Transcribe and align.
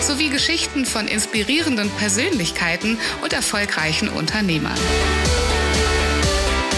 sowie 0.00 0.28
Geschichten 0.28 0.86
von 0.86 1.08
inspirierenden 1.08 1.90
Persönlichkeiten 1.90 2.98
und 3.22 3.32
erfolgreichen 3.32 4.08
Unternehmern. 4.08 4.78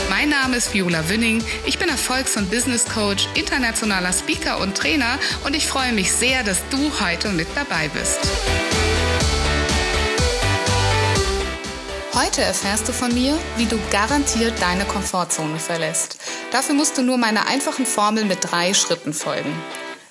Mein 0.08 0.30
Name 0.30 0.56
ist 0.56 0.74
Viola 0.74 1.08
Wünning. 1.08 1.44
Ich 1.64 1.78
bin 1.78 1.88
Erfolgs- 1.88 2.36
und 2.36 2.50
Business 2.50 2.84
Coach, 2.84 3.28
internationaler 3.34 4.12
Speaker 4.12 4.60
und 4.60 4.76
Trainer 4.76 5.18
und 5.44 5.54
ich 5.54 5.66
freue 5.66 5.92
mich 5.92 6.12
sehr, 6.12 6.42
dass 6.42 6.58
du 6.70 6.90
heute 7.00 7.28
mit 7.28 7.46
dabei 7.54 7.88
bist. 7.88 8.18
Heute 12.14 12.42
erfährst 12.42 12.88
du 12.88 12.92
von 12.92 13.14
mir, 13.14 13.38
wie 13.56 13.66
du 13.66 13.78
garantiert 13.92 14.60
deine 14.60 14.84
Komfortzone 14.84 15.60
verlässt. 15.60 16.18
Dafür 16.50 16.74
musst 16.74 16.98
du 16.98 17.02
nur 17.02 17.16
meiner 17.16 17.46
einfachen 17.46 17.86
Formel 17.86 18.24
mit 18.24 18.38
drei 18.50 18.74
Schritten 18.74 19.12
folgen. 19.12 19.54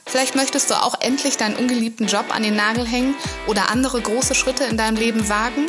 Vielleicht 0.08 0.36
möchtest 0.36 0.70
du 0.70 0.76
auch 0.76 1.02
endlich 1.02 1.36
deinen 1.36 1.58
ungeliebten 1.58 2.08
Job 2.08 2.34
an 2.34 2.42
den 2.42 2.56
Nagel 2.56 2.88
hängen 2.88 3.14
oder 3.46 3.70
andere 3.70 4.02
große 4.02 4.36
Schritte 4.36 4.64
in 4.64 4.78
deinem 4.78 4.96
Leben 4.96 5.28
wagen. 5.28 5.68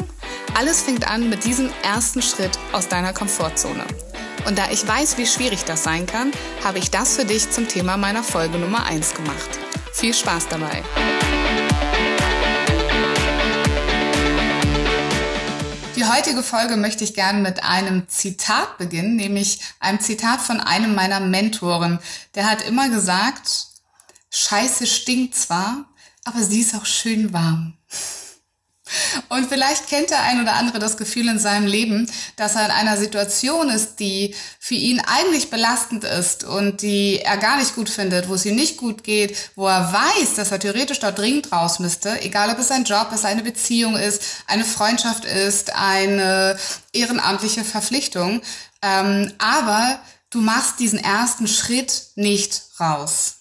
Alles 0.56 0.80
fängt 0.80 1.10
an 1.10 1.28
mit 1.28 1.44
diesem 1.44 1.70
ersten 1.82 2.22
Schritt 2.22 2.56
aus 2.72 2.86
deiner 2.86 3.12
Komfortzone. 3.12 3.84
Und 4.46 4.56
da 4.56 4.70
ich 4.70 4.86
weiß, 4.86 5.18
wie 5.18 5.26
schwierig 5.26 5.64
das 5.64 5.82
sein 5.82 6.06
kann, 6.06 6.30
habe 6.62 6.78
ich 6.78 6.90
das 6.90 7.16
für 7.16 7.24
dich 7.24 7.50
zum 7.50 7.66
Thema 7.66 7.96
meiner 7.96 8.22
Folge 8.22 8.58
Nummer 8.58 8.86
1 8.86 9.14
gemacht. 9.14 9.58
Viel 9.92 10.14
Spaß 10.14 10.46
dabei! 10.48 10.84
Die 15.96 16.04
heutige 16.04 16.44
Folge 16.44 16.76
möchte 16.76 17.02
ich 17.02 17.14
gerne 17.14 17.40
mit 17.40 17.64
einem 17.64 18.06
Zitat 18.08 18.78
beginnen, 18.78 19.16
nämlich 19.16 19.58
einem 19.80 19.98
Zitat 19.98 20.40
von 20.40 20.60
einem 20.60 20.94
meiner 20.94 21.18
Mentoren. 21.18 21.98
Der 22.36 22.48
hat 22.48 22.62
immer 22.62 22.88
gesagt, 22.88 23.67
Scheiße 24.30 24.86
stinkt 24.86 25.34
zwar, 25.34 25.86
aber 26.24 26.42
sie 26.42 26.60
ist 26.60 26.74
auch 26.74 26.86
schön 26.86 27.32
warm. 27.32 27.78
Und 29.28 29.48
vielleicht 29.48 29.88
kennt 29.88 30.10
der 30.10 30.22
ein 30.22 30.40
oder 30.40 30.54
andere 30.54 30.78
das 30.78 30.96
Gefühl 30.96 31.28
in 31.28 31.38
seinem 31.38 31.66
Leben, 31.66 32.10
dass 32.36 32.54
er 32.54 32.66
in 32.66 32.70
einer 32.70 32.96
Situation 32.96 33.68
ist, 33.68 33.96
die 34.00 34.34
für 34.58 34.74
ihn 34.74 35.00
eigentlich 35.00 35.50
belastend 35.50 36.04
ist 36.04 36.44
und 36.44 36.82
die 36.82 37.20
er 37.20 37.36
gar 37.36 37.58
nicht 37.58 37.74
gut 37.74 37.90
findet, 37.90 38.28
wo 38.28 38.34
es 38.34 38.46
ihm 38.46 38.56
nicht 38.56 38.76
gut 38.76 39.04
geht, 39.04 39.36
wo 39.56 39.66
er 39.66 39.92
weiß, 39.92 40.34
dass 40.34 40.50
er 40.50 40.58
theoretisch 40.60 41.00
dort 41.00 41.18
dringend 41.18 41.52
raus 41.52 41.78
müsste, 41.78 42.20
egal 42.22 42.50
ob 42.50 42.58
es 42.58 42.70
ein 42.70 42.84
Job 42.84 43.10
ist, 43.12 43.24
eine 43.24 43.42
Beziehung 43.42 43.96
ist, 43.96 44.22
eine 44.46 44.64
Freundschaft 44.64 45.24
ist, 45.24 45.74
eine 45.74 46.58
ehrenamtliche 46.92 47.64
Verpflichtung. 47.64 48.40
Ähm, 48.80 49.32
aber 49.38 50.00
du 50.30 50.40
machst 50.40 50.78
diesen 50.78 51.02
ersten 51.02 51.48
Schritt 51.48 52.08
nicht 52.14 52.62
raus. 52.80 53.37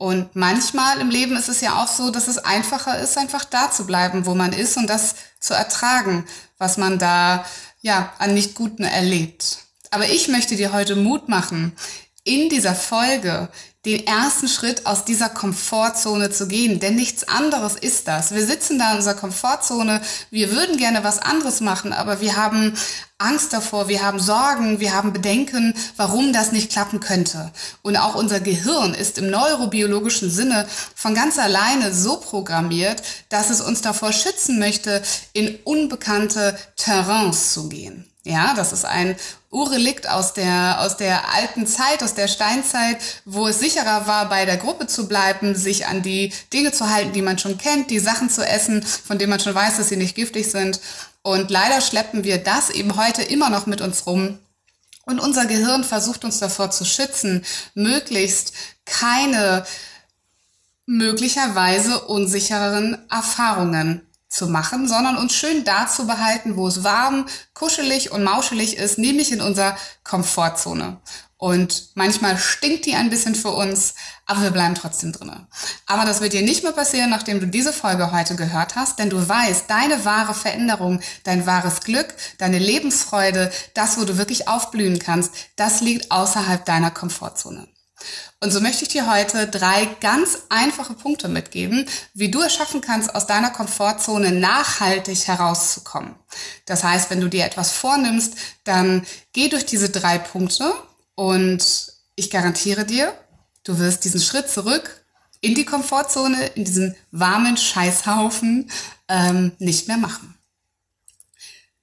Und 0.00 0.34
manchmal 0.34 0.98
im 0.98 1.10
Leben 1.10 1.36
ist 1.36 1.50
es 1.50 1.60
ja 1.60 1.74
auch 1.74 1.86
so, 1.86 2.10
dass 2.10 2.26
es 2.26 2.38
einfacher 2.38 2.98
ist, 3.00 3.18
einfach 3.18 3.44
da 3.44 3.70
zu 3.70 3.84
bleiben, 3.84 4.24
wo 4.24 4.34
man 4.34 4.54
ist 4.54 4.78
und 4.78 4.86
das 4.86 5.14
zu 5.40 5.52
ertragen, 5.52 6.24
was 6.56 6.78
man 6.78 6.98
da 6.98 7.44
ja 7.82 8.10
an 8.16 8.32
nicht 8.32 8.54
Guten 8.54 8.84
erlebt. 8.84 9.58
Aber 9.90 10.06
ich 10.06 10.28
möchte 10.28 10.56
dir 10.56 10.72
heute 10.72 10.96
Mut 10.96 11.28
machen, 11.28 11.76
in 12.24 12.48
dieser 12.48 12.74
Folge 12.74 13.50
den 13.86 14.06
ersten 14.06 14.46
Schritt 14.46 14.84
aus 14.84 15.06
dieser 15.06 15.30
Komfortzone 15.30 16.30
zu 16.30 16.48
gehen. 16.48 16.80
Denn 16.80 16.96
nichts 16.96 17.26
anderes 17.26 17.76
ist 17.76 18.08
das. 18.08 18.34
Wir 18.34 18.46
sitzen 18.46 18.78
da 18.78 18.90
in 18.90 18.98
unserer 18.98 19.14
Komfortzone, 19.14 20.02
wir 20.30 20.52
würden 20.52 20.76
gerne 20.76 21.02
was 21.02 21.18
anderes 21.18 21.60
machen, 21.60 21.94
aber 21.94 22.20
wir 22.20 22.36
haben 22.36 22.74
Angst 23.16 23.52
davor, 23.52 23.88
wir 23.88 24.02
haben 24.02 24.20
Sorgen, 24.20 24.80
wir 24.80 24.92
haben 24.92 25.12
Bedenken, 25.12 25.74
warum 25.96 26.32
das 26.32 26.52
nicht 26.52 26.70
klappen 26.70 27.00
könnte. 27.00 27.52
Und 27.80 27.96
auch 27.96 28.14
unser 28.14 28.40
Gehirn 28.40 28.92
ist 28.92 29.16
im 29.16 29.30
neurobiologischen 29.30 30.30
Sinne 30.30 30.66
von 30.94 31.14
ganz 31.14 31.38
alleine 31.38 31.94
so 31.94 32.18
programmiert, 32.18 33.02
dass 33.30 33.48
es 33.48 33.62
uns 33.62 33.80
davor 33.80 34.12
schützen 34.12 34.58
möchte, 34.58 35.02
in 35.32 35.58
unbekannte 35.64 36.58
Terrains 36.76 37.54
zu 37.54 37.68
gehen. 37.68 38.09
Ja, 38.24 38.52
das 38.54 38.72
ist 38.72 38.84
ein 38.84 39.16
Urrelikt 39.50 40.08
aus 40.08 40.34
der, 40.34 40.80
aus 40.80 40.98
der 40.98 41.34
alten 41.34 41.66
Zeit, 41.66 42.02
aus 42.02 42.12
der 42.12 42.28
Steinzeit, 42.28 42.98
wo 43.24 43.48
es 43.48 43.58
sicherer 43.60 44.06
war, 44.06 44.28
bei 44.28 44.44
der 44.44 44.58
Gruppe 44.58 44.86
zu 44.86 45.08
bleiben, 45.08 45.54
sich 45.54 45.86
an 45.86 46.02
die 46.02 46.32
Dinge 46.52 46.70
zu 46.72 46.90
halten, 46.90 47.14
die 47.14 47.22
man 47.22 47.38
schon 47.38 47.56
kennt, 47.56 47.90
die 47.90 47.98
Sachen 47.98 48.28
zu 48.28 48.46
essen, 48.46 48.82
von 48.82 49.18
denen 49.18 49.30
man 49.30 49.40
schon 49.40 49.54
weiß, 49.54 49.78
dass 49.78 49.88
sie 49.88 49.96
nicht 49.96 50.14
giftig 50.14 50.50
sind. 50.50 50.80
Und 51.22 51.50
leider 51.50 51.80
schleppen 51.80 52.22
wir 52.22 52.38
das 52.38 52.68
eben 52.68 52.96
heute 52.96 53.22
immer 53.22 53.48
noch 53.48 53.66
mit 53.66 53.80
uns 53.80 54.06
rum. 54.06 54.38
Und 55.06 55.18
unser 55.18 55.46
Gehirn 55.46 55.82
versucht 55.82 56.24
uns 56.24 56.38
davor 56.38 56.70
zu 56.70 56.84
schützen, 56.84 57.44
möglichst 57.74 58.52
keine 58.84 59.64
möglicherweise 60.84 62.00
unsicheren 62.00 62.98
Erfahrungen 63.10 64.02
zu 64.30 64.46
machen, 64.46 64.88
sondern 64.88 65.16
uns 65.16 65.34
schön 65.34 65.64
da 65.64 65.88
zu 65.88 66.06
behalten, 66.06 66.56
wo 66.56 66.68
es 66.68 66.84
warm, 66.84 67.26
kuschelig 67.52 68.12
und 68.12 68.22
mauschelig 68.22 68.76
ist, 68.76 68.96
nämlich 68.96 69.32
in 69.32 69.40
unserer 69.40 69.76
Komfortzone. 70.04 71.00
Und 71.36 71.88
manchmal 71.94 72.36
stinkt 72.36 72.84
die 72.84 72.94
ein 72.94 73.08
bisschen 73.08 73.34
für 73.34 73.50
uns, 73.50 73.94
aber 74.26 74.42
wir 74.42 74.50
bleiben 74.50 74.74
trotzdem 74.74 75.12
drinnen. 75.12 75.48
Aber 75.86 76.04
das 76.04 76.20
wird 76.20 76.34
dir 76.34 76.42
nicht 76.42 76.62
mehr 76.62 76.72
passieren, 76.72 77.10
nachdem 77.10 77.40
du 77.40 77.46
diese 77.46 77.72
Folge 77.72 78.12
heute 78.12 78.36
gehört 78.36 78.76
hast, 78.76 78.98
denn 78.98 79.10
du 79.10 79.26
weißt, 79.26 79.64
deine 79.68 80.04
wahre 80.04 80.34
Veränderung, 80.34 81.00
dein 81.24 81.46
wahres 81.46 81.80
Glück, 81.80 82.14
deine 82.38 82.58
Lebensfreude, 82.58 83.50
das, 83.74 83.98
wo 83.98 84.04
du 84.04 84.18
wirklich 84.18 84.48
aufblühen 84.48 84.98
kannst, 84.98 85.32
das 85.56 85.80
liegt 85.80 86.12
außerhalb 86.12 86.64
deiner 86.64 86.90
Komfortzone. 86.90 87.66
Und 88.42 88.52
so 88.52 88.60
möchte 88.60 88.84
ich 88.84 88.88
dir 88.88 89.10
heute 89.10 89.46
drei 89.48 89.84
ganz 90.00 90.38
einfache 90.48 90.94
Punkte 90.94 91.28
mitgeben, 91.28 91.86
wie 92.14 92.30
du 92.30 92.40
es 92.40 92.54
schaffen 92.54 92.80
kannst, 92.80 93.14
aus 93.14 93.26
deiner 93.26 93.50
Komfortzone 93.50 94.32
nachhaltig 94.32 95.26
herauszukommen. 95.26 96.14
Das 96.64 96.82
heißt, 96.82 97.10
wenn 97.10 97.20
du 97.20 97.28
dir 97.28 97.44
etwas 97.44 97.72
vornimmst, 97.72 98.34
dann 98.64 99.06
geh 99.34 99.50
durch 99.50 99.66
diese 99.66 99.90
drei 99.90 100.18
Punkte 100.18 100.72
und 101.14 101.92
ich 102.14 102.30
garantiere 102.30 102.86
dir, 102.86 103.12
du 103.64 103.78
wirst 103.78 104.04
diesen 104.04 104.20
Schritt 104.20 104.48
zurück 104.48 105.04
in 105.42 105.54
die 105.54 105.66
Komfortzone, 105.66 106.46
in 106.48 106.64
diesen 106.64 106.96
warmen 107.10 107.58
Scheißhaufen 107.58 108.70
ähm, 109.08 109.52
nicht 109.58 109.86
mehr 109.86 109.98
machen. 109.98 110.34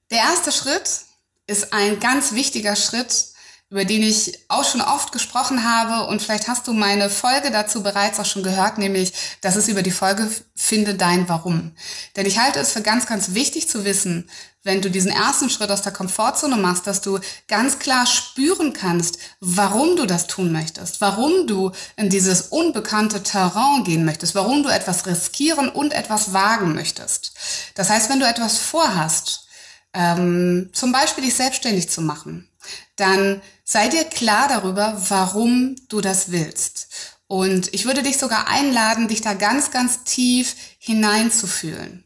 Der 0.09 0.19
erste 0.19 0.51
Schritt 0.51 1.01
ist 1.45 1.71
ein 1.71 1.99
ganz 1.99 2.33
wichtiger 2.33 2.75
Schritt, 2.75 3.27
über 3.69 3.83
den 3.83 4.01
ich 4.01 4.39
auch 4.47 4.63
schon 4.63 4.79
oft 4.79 5.11
gesprochen 5.11 5.65
habe 5.65 6.07
und 6.07 6.21
vielleicht 6.21 6.47
hast 6.47 6.67
du 6.67 6.73
meine 6.73 7.09
Folge 7.09 7.51
dazu 7.51 7.83
bereits 7.83 8.17
auch 8.17 8.25
schon 8.25 8.43
gehört, 8.43 8.77
nämlich, 8.77 9.11
dass 9.41 9.57
es 9.57 9.67
über 9.67 9.81
die 9.81 9.91
Folge 9.91 10.29
Finde 10.55 10.95
dein 10.95 11.27
Warum. 11.27 11.73
Denn 12.15 12.25
ich 12.25 12.39
halte 12.39 12.59
es 12.59 12.71
für 12.71 12.81
ganz, 12.81 13.07
ganz 13.07 13.33
wichtig 13.33 13.67
zu 13.67 13.83
wissen, 13.83 14.29
wenn 14.63 14.81
du 14.81 14.89
diesen 14.89 15.11
ersten 15.11 15.49
Schritt 15.49 15.69
aus 15.69 15.81
der 15.81 15.91
Komfortzone 15.91 16.55
machst, 16.55 16.87
dass 16.87 17.01
du 17.01 17.19
ganz 17.47 17.79
klar 17.79 18.05
spüren 18.05 18.71
kannst, 18.71 19.17
warum 19.41 19.97
du 19.97 20.05
das 20.05 20.27
tun 20.27 20.51
möchtest, 20.51 21.01
warum 21.01 21.47
du 21.47 21.71
in 21.97 22.09
dieses 22.09 22.43
unbekannte 22.43 23.21
Terrain 23.23 23.83
gehen 23.83 24.05
möchtest, 24.05 24.33
warum 24.33 24.63
du 24.63 24.69
etwas 24.69 25.05
riskieren 25.05 25.69
und 25.69 25.93
etwas 25.93 26.31
wagen 26.31 26.73
möchtest. 26.73 27.33
Das 27.75 27.89
heißt, 27.89 28.09
wenn 28.09 28.19
du 28.19 28.27
etwas 28.27 28.57
vorhast, 28.59 29.47
ähm, 29.93 30.69
zum 30.73 30.91
Beispiel 30.91 31.23
dich 31.23 31.35
selbstständig 31.35 31.89
zu 31.89 32.01
machen, 32.01 32.49
dann 32.95 33.41
sei 33.63 33.87
dir 33.89 34.03
klar 34.05 34.47
darüber, 34.47 35.01
warum 35.09 35.75
du 35.89 36.01
das 36.01 36.31
willst. 36.31 36.87
Und 37.27 37.73
ich 37.73 37.85
würde 37.85 38.03
dich 38.03 38.17
sogar 38.17 38.47
einladen, 38.47 39.07
dich 39.07 39.21
da 39.21 39.33
ganz, 39.33 39.71
ganz 39.71 40.03
tief 40.03 40.55
hineinzufühlen. 40.79 42.05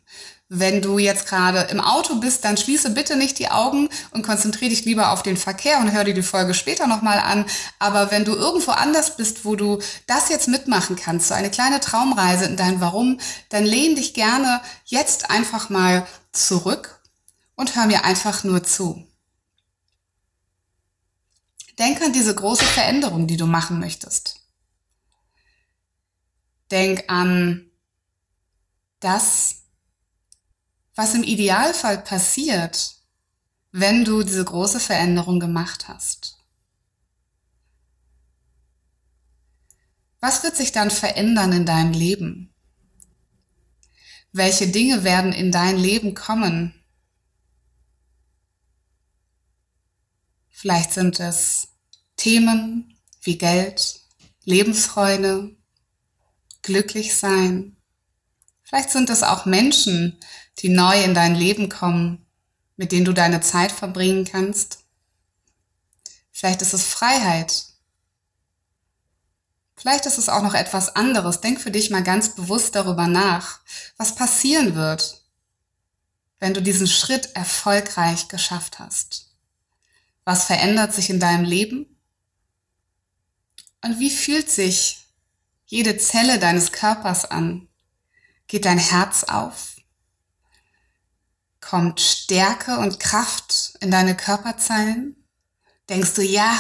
Wenn 0.54 0.81
du 0.81 1.00
jetzt 1.00 1.28
gerade 1.28 1.62
im 1.72 1.80
Auto 1.80 2.16
bist, 2.16 2.44
dann 2.44 2.58
schließe 2.58 2.90
bitte 2.90 3.16
nicht 3.16 3.40
die 3.40 3.50
Augen 3.50 3.88
und 4.12 4.25
konzentriere 4.25 4.72
dich 4.72 4.84
lieber 4.84 5.12
auf 5.12 5.24
den 5.24 5.38
Verkehr 5.38 5.80
und 5.80 5.94
hör 5.94 6.04
dir 6.04 6.13
die 6.13 6.24
Folge 6.24 6.54
später 6.54 6.88
nochmal 6.88 7.19
an. 7.19 7.46
Aber 7.80 8.12
wenn 8.12 8.25
du 8.25 8.36
irgendwo 8.36 8.72
anders 8.72 9.16
bist, 9.16 9.46
wo 9.46 9.56
du 9.56 9.80
das 10.08 10.28
jetzt 10.28 10.50
mitmachen 10.50 10.98
kannst, 10.98 11.30
so 11.30 11.36
eine 11.36 11.52
kleine 11.52 11.80
Traumreise 11.80 12.44
in 12.46 12.58
dein 12.58 12.81
Warum, 12.81 13.19
dann 13.48 13.63
lehn 13.63 13.96
dich 13.96 14.13
gerne 14.13 14.60
jetzt 14.84 15.30
einfach 15.30 15.69
mal 15.69 16.06
zurück 16.34 17.00
und 17.56 17.78
hör 17.78 17.86
mir 17.86 18.04
einfach 18.04 18.44
nur 18.44 18.62
zu. 18.62 19.08
Denk 21.81 22.00
an 22.04 22.13
diese 22.13 22.36
große 22.36 22.63
Veränderung, 22.63 23.25
die 23.25 23.38
du 23.38 23.48
machen 23.48 23.80
möchtest. 23.80 24.48
Denk 26.69 27.06
an 27.07 27.72
das, 29.00 29.63
was 30.94 31.16
im 31.16 31.24
Idealfall 31.24 31.98
passiert, 31.98 32.98
wenn 33.72 34.06
du 34.06 34.22
diese 34.22 34.45
große 34.45 34.80
Veränderung 34.80 35.39
gemacht 35.39 35.88
hast? 35.88 36.38
Was 40.19 40.44
wird 40.44 40.56
sich 40.56 40.72
dann 40.72 40.92
verändern 40.92 41.51
in 41.51 41.66
deinem 41.66 41.94
Leben? 41.94 42.54
Welche 44.31 44.68
Dinge 44.68 45.04
werden 45.04 45.34
in 45.34 45.51
dein 45.51 45.77
Leben 45.80 46.13
kommen? 46.13 46.75
Vielleicht 50.51 50.92
sind 50.92 51.19
es 51.19 51.70
Themen 52.21 52.95
wie 53.23 53.39
Geld, 53.39 54.00
Lebensfreude, 54.44 55.56
glücklich 56.62 57.15
sein. 57.15 57.75
Vielleicht 58.62 58.91
sind 58.91 59.09
es 59.09 59.23
auch 59.23 59.47
Menschen, 59.47 60.19
die 60.59 60.69
neu 60.69 61.03
in 61.03 61.15
dein 61.15 61.33
Leben 61.33 61.68
kommen, 61.68 62.23
mit 62.77 62.91
denen 62.91 63.06
du 63.06 63.13
deine 63.13 63.41
Zeit 63.41 63.71
verbringen 63.71 64.25
kannst. 64.25 64.83
Vielleicht 66.31 66.62
ist 66.62 66.75
es 66.75 66.85
Freiheit. 66.85 67.65
Vielleicht 69.75 70.06
ist 70.06 70.19
es 70.19 70.29
auch 70.29 70.44
noch 70.44 70.53
etwas 70.53 70.95
anderes. 70.95 71.41
Denk 71.41 71.59
für 71.59 71.71
dich 71.71 71.89
mal 71.89 72.03
ganz 72.03 72.35
bewusst 72.35 72.75
darüber 72.75 73.07
nach, 73.07 73.62
was 73.97 74.13
passieren 74.13 74.75
wird, 74.75 75.24
wenn 76.38 76.53
du 76.53 76.62
diesen 76.62 76.85
Schritt 76.85 77.35
erfolgreich 77.35 78.27
geschafft 78.27 78.77
hast. 78.77 79.31
Was 80.24 80.44
verändert 80.44 80.94
sich 80.94 81.09
in 81.09 81.19
deinem 81.19 81.45
Leben? 81.45 81.90
Und 83.83 84.00
wie 84.00 84.12
fühlt 84.12 84.50
sich 84.50 85.07
jede 85.66 85.98
Zelle 85.98 86.38
deines 86.38 86.72
Körpers 86.72 87.25
an? 87.25 87.68
Geht 88.48 88.66
dein 88.66 88.78
Herz 88.78 89.24
auf? 89.24 89.78
Kommt 91.62 92.01
Stärke 92.01 92.78
und 92.78 93.00
Kraft 93.00 93.74
in 93.80 93.92
deine 93.92 94.16
Körperzellen? 94.16 95.16
Denkst 95.89 96.13
du, 96.13 96.22
ja, 96.22 96.57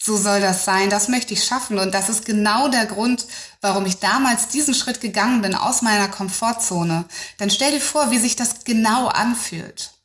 so 0.00 0.16
soll 0.16 0.40
das 0.40 0.64
sein, 0.64 0.90
das 0.90 1.08
möchte 1.08 1.34
ich 1.34 1.44
schaffen 1.44 1.78
und 1.78 1.92
das 1.92 2.08
ist 2.08 2.24
genau 2.24 2.68
der 2.68 2.86
Grund, 2.86 3.26
warum 3.60 3.84
ich 3.84 3.98
damals 3.98 4.48
diesen 4.48 4.74
Schritt 4.74 5.00
gegangen 5.00 5.42
bin 5.42 5.54
aus 5.54 5.82
meiner 5.82 6.08
Komfortzone. 6.08 7.04
Dann 7.38 7.50
stell 7.50 7.72
dir 7.72 7.80
vor, 7.80 8.10
wie 8.10 8.18
sich 8.18 8.36
das 8.36 8.64
genau 8.64 9.08
anfühlt. 9.08 9.97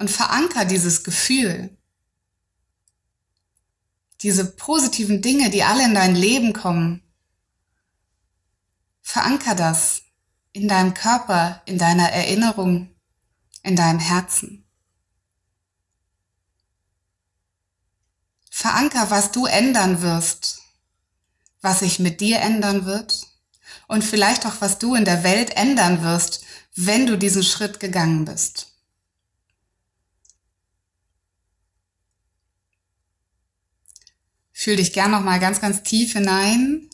Und 0.00 0.10
veranker 0.10 0.64
dieses 0.64 1.04
Gefühl 1.04 1.76
diese 4.22 4.44
positiven 4.44 5.22
Dinge, 5.22 5.50
die 5.50 5.62
alle 5.62 5.84
in 5.84 5.94
dein 5.94 6.14
Leben 6.14 6.52
kommen, 6.52 7.02
veranker 9.00 9.54
das 9.54 10.02
in 10.52 10.68
deinem 10.68 10.94
Körper, 10.94 11.62
in 11.64 11.78
deiner 11.78 12.10
Erinnerung, 12.10 12.94
in 13.62 13.76
deinem 13.76 13.98
Herzen. 13.98 14.66
Veranker, 18.50 19.10
was 19.10 19.32
du 19.32 19.46
ändern 19.46 20.02
wirst, 20.02 20.60
was 21.62 21.80
sich 21.80 21.98
mit 21.98 22.20
dir 22.20 22.40
ändern 22.40 22.84
wird 22.84 23.26
und 23.86 24.04
vielleicht 24.04 24.44
auch, 24.44 24.60
was 24.60 24.78
du 24.78 24.94
in 24.94 25.04
der 25.04 25.24
Welt 25.24 25.56
ändern 25.56 26.02
wirst, 26.02 26.44
wenn 26.74 27.06
du 27.06 27.16
diesen 27.16 27.42
Schritt 27.42 27.80
gegangen 27.80 28.24
bist. 28.26 28.69
Fühl 34.62 34.76
dich 34.76 34.92
gern 34.92 35.10
noch 35.10 35.22
mal 35.22 35.40
ganz, 35.40 35.62
ganz 35.62 35.82
tief 35.84 36.12
hinein. 36.12 36.90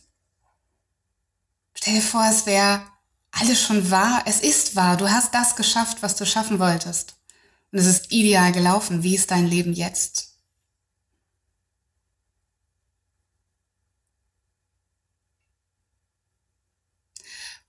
Stell 1.74 1.94
dir 1.94 2.00
vor, 2.00 2.24
es 2.30 2.46
wäre 2.46 2.80
alles 3.32 3.60
schon 3.60 3.90
wahr. 3.90 4.22
Es 4.24 4.38
ist 4.38 4.76
wahr. 4.76 4.96
Du 4.96 5.10
hast 5.10 5.34
das 5.34 5.56
geschafft, 5.56 6.00
was 6.00 6.14
du 6.14 6.24
schaffen 6.24 6.60
wolltest. 6.60 7.16
Und 7.72 7.80
es 7.80 7.86
ist 7.86 8.12
ideal 8.12 8.52
gelaufen. 8.52 9.02
Wie 9.02 9.16
ist 9.16 9.32
dein 9.32 9.48
Leben 9.48 9.72
jetzt? 9.72 10.36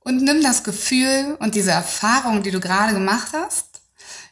Und 0.01 0.21
nimm 0.21 0.44
das 0.44 0.63
Gefühl 0.63 1.38
und 1.39 1.55
diese 1.55 1.71
Erfahrung, 1.71 2.44
die 2.44 2.51
du 2.51 2.59
gerade 2.59 2.94
gemacht 2.94 3.29
hast, 3.33 3.67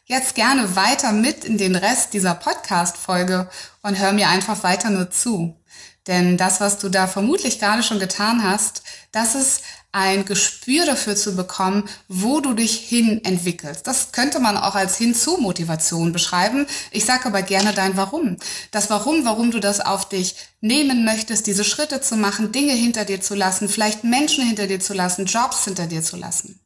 jetzt 0.06 0.36
gerne 0.36 0.76
weiter 0.76 1.12
mit 1.12 1.44
in 1.44 1.58
den 1.58 1.74
Rest 1.74 2.14
dieser 2.14 2.34
Podcast-Folge 2.34 3.50
und 3.82 3.98
hör 3.98 4.12
mir 4.12 4.28
einfach 4.28 4.62
weiter 4.62 4.88
nur 4.90 5.10
zu. 5.10 5.60
Denn 6.06 6.36
das, 6.36 6.60
was 6.60 6.78
du 6.78 6.88
da 6.88 7.08
vermutlich 7.08 7.58
gerade 7.58 7.82
schon 7.82 7.98
getan 7.98 8.44
hast, 8.44 8.84
das 9.10 9.34
ist 9.34 9.62
ein 9.90 10.24
Gespür 10.24 10.86
dafür 10.86 11.16
zu 11.16 11.34
bekommen, 11.34 11.88
wo 12.06 12.40
du 12.40 12.52
dich 12.52 12.76
hin 12.76 13.24
entwickelst. 13.24 13.86
Das 13.86 14.12
könnte 14.12 14.38
man 14.38 14.56
auch 14.56 14.76
als 14.76 14.96
Hinzu-Motivation 14.98 16.12
beschreiben. 16.12 16.66
Ich 16.92 17.04
sage 17.04 17.26
aber 17.26 17.42
gerne 17.42 17.72
dein 17.72 17.96
Warum. 17.96 18.36
Das 18.70 18.90
Warum, 18.90 19.24
warum 19.24 19.50
du 19.50 19.58
das 19.58 19.80
auf 19.80 20.08
dich 20.08 20.36
nehmen 20.60 21.04
möchtest, 21.04 21.48
diese 21.48 21.64
Schritte 21.64 22.00
zu 22.00 22.14
machen, 22.16 22.52
Dinge 22.52 22.74
hinter 22.74 23.04
dir 23.04 23.20
zu 23.20 23.34
lassen, 23.34 23.68
vielleicht 23.68 24.04
Menschen 24.04 24.44
hinter 24.44 24.68
dir 24.68 24.78
zu 24.78 24.94
lassen, 24.94 25.26
Jobs 25.26 25.64
hinter 25.64 25.86
dir 25.86 26.02
zu 26.02 26.16
lassen. 26.16 26.60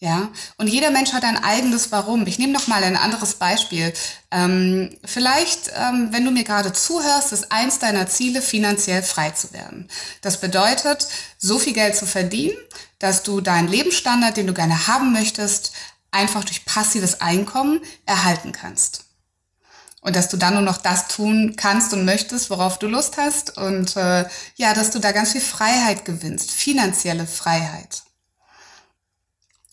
Ja, 0.00 0.30
und 0.58 0.68
jeder 0.68 0.92
Mensch 0.92 1.12
hat 1.12 1.24
ein 1.24 1.42
eigenes 1.42 1.90
Warum. 1.90 2.24
Ich 2.28 2.38
nehme 2.38 2.52
noch 2.52 2.68
mal 2.68 2.84
ein 2.84 2.96
anderes 2.96 3.34
Beispiel. 3.34 3.92
Ähm, 4.30 4.96
vielleicht, 5.04 5.72
ähm, 5.74 6.10
wenn 6.12 6.24
du 6.24 6.30
mir 6.30 6.44
gerade 6.44 6.72
zuhörst, 6.72 7.32
ist 7.32 7.50
eins 7.50 7.80
deiner 7.80 8.06
Ziele, 8.06 8.40
finanziell 8.40 9.02
frei 9.02 9.30
zu 9.30 9.52
werden. 9.52 9.88
Das 10.22 10.40
bedeutet, 10.40 11.08
so 11.36 11.58
viel 11.58 11.72
Geld 11.72 11.96
zu 11.96 12.06
verdienen, 12.06 12.56
dass 13.00 13.24
du 13.24 13.40
deinen 13.40 13.66
Lebensstandard, 13.66 14.36
den 14.36 14.46
du 14.46 14.54
gerne 14.54 14.86
haben 14.86 15.12
möchtest, 15.12 15.72
einfach 16.12 16.44
durch 16.44 16.64
passives 16.64 17.20
Einkommen 17.20 17.80
erhalten 18.06 18.52
kannst. 18.52 19.04
Und 20.00 20.14
dass 20.14 20.28
du 20.28 20.36
dann 20.36 20.54
nur 20.54 20.62
noch 20.62 20.78
das 20.78 21.08
tun 21.08 21.54
kannst 21.56 21.92
und 21.92 22.04
möchtest, 22.04 22.50
worauf 22.50 22.78
du 22.78 22.86
Lust 22.86 23.16
hast. 23.16 23.58
Und 23.58 23.96
äh, 23.96 24.26
ja, 24.54 24.74
dass 24.74 24.92
du 24.92 25.00
da 25.00 25.10
ganz 25.10 25.32
viel 25.32 25.40
Freiheit 25.40 26.04
gewinnst, 26.04 26.52
finanzielle 26.52 27.26
Freiheit. 27.26 28.04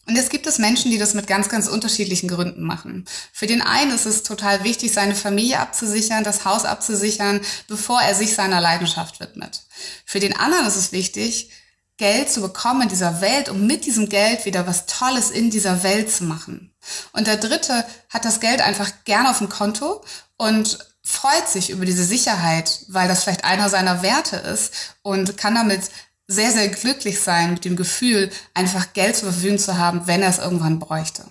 Und 0.07 0.15
jetzt 0.15 0.29
gibt 0.29 0.45
es 0.45 0.59
Menschen, 0.59 0.91
die 0.91 0.97
das 0.97 1.15
mit 1.15 1.27
ganz, 1.27 1.49
ganz 1.49 1.67
unterschiedlichen 1.67 2.27
Gründen 2.27 2.63
machen. 2.63 3.05
Für 3.33 3.47
den 3.47 3.61
einen 3.61 3.91
ist 3.91 4.05
es 4.05 4.23
total 4.23 4.63
wichtig, 4.63 4.93
seine 4.93 5.15
Familie 5.15 5.59
abzusichern, 5.59 6.23
das 6.23 6.45
Haus 6.45 6.63
abzusichern, 6.65 7.41
bevor 7.67 8.01
er 8.01 8.13
sich 8.13 8.35
seiner 8.35 8.61
Leidenschaft 8.61 9.19
widmet. 9.19 9.63
Für 10.05 10.19
den 10.19 10.35
anderen 10.35 10.67
ist 10.67 10.75
es 10.75 10.91
wichtig, 10.91 11.49
Geld 11.97 12.29
zu 12.29 12.41
bekommen 12.41 12.83
in 12.83 12.89
dieser 12.89 13.21
Welt, 13.21 13.49
um 13.49 13.65
mit 13.65 13.85
diesem 13.85 14.09
Geld 14.09 14.45
wieder 14.45 14.67
was 14.67 14.85
Tolles 14.85 15.31
in 15.31 15.49
dieser 15.49 15.81
Welt 15.83 16.11
zu 16.11 16.25
machen. 16.25 16.73
Und 17.13 17.27
der 17.27 17.37
dritte 17.37 17.85
hat 18.09 18.25
das 18.25 18.41
Geld 18.41 18.61
einfach 18.61 18.91
gern 19.05 19.27
auf 19.27 19.37
dem 19.37 19.49
Konto 19.49 20.03
und 20.37 20.77
freut 21.05 21.47
sich 21.47 21.69
über 21.69 21.85
diese 21.85 22.03
Sicherheit, 22.03 22.81
weil 22.89 23.07
das 23.07 23.23
vielleicht 23.23 23.45
einer 23.45 23.69
seiner 23.69 24.01
Werte 24.01 24.37
ist 24.37 24.73
und 25.03 25.37
kann 25.37 25.55
damit 25.55 25.83
sehr, 26.27 26.51
sehr 26.51 26.69
glücklich 26.69 27.19
sein 27.19 27.53
mit 27.53 27.65
dem 27.65 27.75
Gefühl, 27.75 28.31
einfach 28.53 28.93
Geld 28.93 29.15
zur 29.15 29.31
Verfügung 29.31 29.59
zu 29.59 29.77
haben, 29.77 30.07
wenn 30.07 30.21
er 30.21 30.29
es 30.29 30.39
irgendwann 30.39 30.79
bräuchte. 30.79 31.25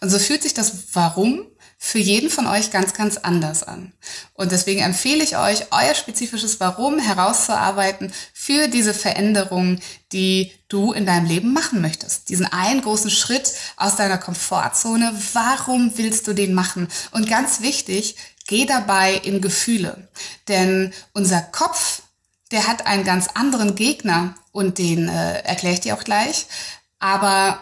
Und 0.00 0.10
so 0.10 0.18
fühlt 0.18 0.42
sich 0.42 0.54
das 0.54 0.94
Warum 0.94 1.46
für 1.80 1.98
jeden 1.98 2.28
von 2.28 2.48
euch 2.48 2.72
ganz, 2.72 2.92
ganz 2.92 3.18
anders 3.18 3.62
an. 3.62 3.92
Und 4.34 4.50
deswegen 4.50 4.80
empfehle 4.80 5.22
ich 5.22 5.36
euch, 5.36 5.66
euer 5.70 5.94
spezifisches 5.94 6.58
Warum 6.58 6.98
herauszuarbeiten 6.98 8.12
für 8.34 8.66
diese 8.66 8.92
Veränderung, 8.92 9.78
die 10.12 10.52
du 10.68 10.92
in 10.92 11.06
deinem 11.06 11.26
Leben 11.26 11.52
machen 11.52 11.80
möchtest. 11.80 12.30
Diesen 12.30 12.46
einen 12.46 12.82
großen 12.82 13.12
Schritt 13.12 13.52
aus 13.76 13.94
deiner 13.94 14.18
Komfortzone. 14.18 15.12
Warum 15.32 15.96
willst 15.96 16.26
du 16.26 16.32
den 16.32 16.52
machen? 16.52 16.88
Und 17.12 17.28
ganz 17.28 17.60
wichtig, 17.60 18.16
geh 18.48 18.66
dabei 18.66 19.14
in 19.14 19.40
Gefühle. 19.40 20.08
Denn 20.48 20.92
unser 21.12 21.40
Kopf 21.42 22.02
der 22.50 22.66
hat 22.66 22.86
einen 22.86 23.04
ganz 23.04 23.28
anderen 23.34 23.74
Gegner 23.74 24.34
und 24.52 24.78
den 24.78 25.08
äh, 25.08 25.40
erkläre 25.40 25.74
ich 25.74 25.80
dir 25.80 25.94
auch 25.94 26.04
gleich. 26.04 26.46
Aber 26.98 27.60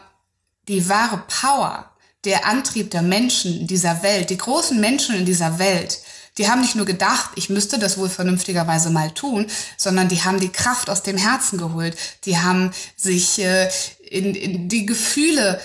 die 0.68 0.88
wahre 0.88 1.22
Power, 1.28 1.90
der 2.24 2.46
Antrieb 2.46 2.90
der 2.90 3.02
Menschen 3.02 3.60
in 3.60 3.66
dieser 3.66 4.02
Welt, 4.02 4.30
die 4.30 4.38
großen 4.38 4.80
Menschen 4.80 5.14
in 5.14 5.24
dieser 5.24 5.58
Welt, 5.58 6.00
die 6.38 6.48
haben 6.48 6.60
nicht 6.60 6.76
nur 6.76 6.84
gedacht, 6.84 7.30
ich 7.36 7.48
müsste 7.48 7.78
das 7.78 7.96
wohl 7.96 8.10
vernünftigerweise 8.10 8.90
mal 8.90 9.10
tun, 9.12 9.46
sondern 9.76 10.08
die 10.08 10.22
haben 10.22 10.38
die 10.38 10.52
Kraft 10.52 10.90
aus 10.90 11.02
dem 11.02 11.16
Herzen 11.16 11.58
geholt. 11.58 11.96
Die 12.24 12.36
haben 12.36 12.72
sich 12.94 13.38
äh, 13.38 13.70
in, 14.10 14.34
in 14.34 14.68
die 14.68 14.84
Gefühle 14.84 15.60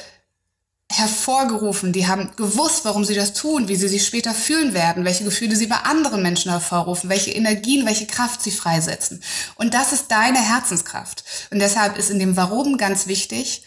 hervorgerufen, 0.92 1.94
die 1.94 2.08
haben 2.08 2.36
gewusst, 2.36 2.84
warum 2.84 3.06
sie 3.06 3.16
das 3.16 3.34
tun, 3.34 3.68
wie 3.68 3.76
sie 3.76 3.88
sich 3.88 4.06
später 4.06 4.34
fühlen 4.34 4.74
werden, 4.74 5.06
welche 5.06 5.24
Gefühle 5.24 5.56
sie 5.56 5.68
bei 5.68 5.78
anderen 5.78 6.22
Menschen 6.22 6.52
hervorrufen, 6.52 7.10
welche 7.10 7.32
Energien, 7.32 7.86
welche 7.86 8.08
Kraft 8.08 8.42
sie 8.42 8.52
freisetzen. 8.52 9.24
Und 9.56 9.74
das 9.74 9.94
ist 9.94 10.12
deine 10.12 10.40
Herzenskraft. 10.40 11.24
Und 11.50 11.60
deshalb 11.60 11.98
ist 11.98 12.10
in 12.10 12.20
dem 12.20 12.36
Warum 12.36 12.78
ganz 12.78 13.08
wichtig, 13.08 13.64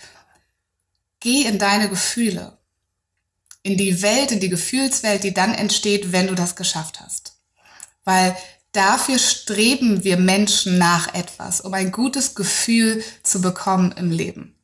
geh 1.21 1.43
in 1.43 1.59
deine 1.59 1.88
Gefühle, 1.88 2.59
in 3.62 3.78
die 3.78 4.02
Welt, 4.02 4.31
in 4.31 4.40
die 4.40 4.50
Gefühlswelt, 4.50 5.25
die 5.25 5.33
dann 5.33 5.54
entsteht, 5.54 6.12
wenn 6.12 6.26
du 6.26 6.35
das 6.35 6.57
geschafft 6.57 7.00
hast. 7.00 7.38
Weil 8.04 8.37
dafür 8.73 9.19
streben 9.19 10.04
wir 10.04 10.19
Menschen 10.19 10.76
nach 10.76 11.14
etwas, 11.14 11.62
um 11.62 11.73
ein 11.73 11.90
gutes 11.90 12.35
Gefühl 12.35 13.02
zu 13.23 13.40
bekommen 13.40 13.93
im 13.93 14.11
Leben. 14.11 14.54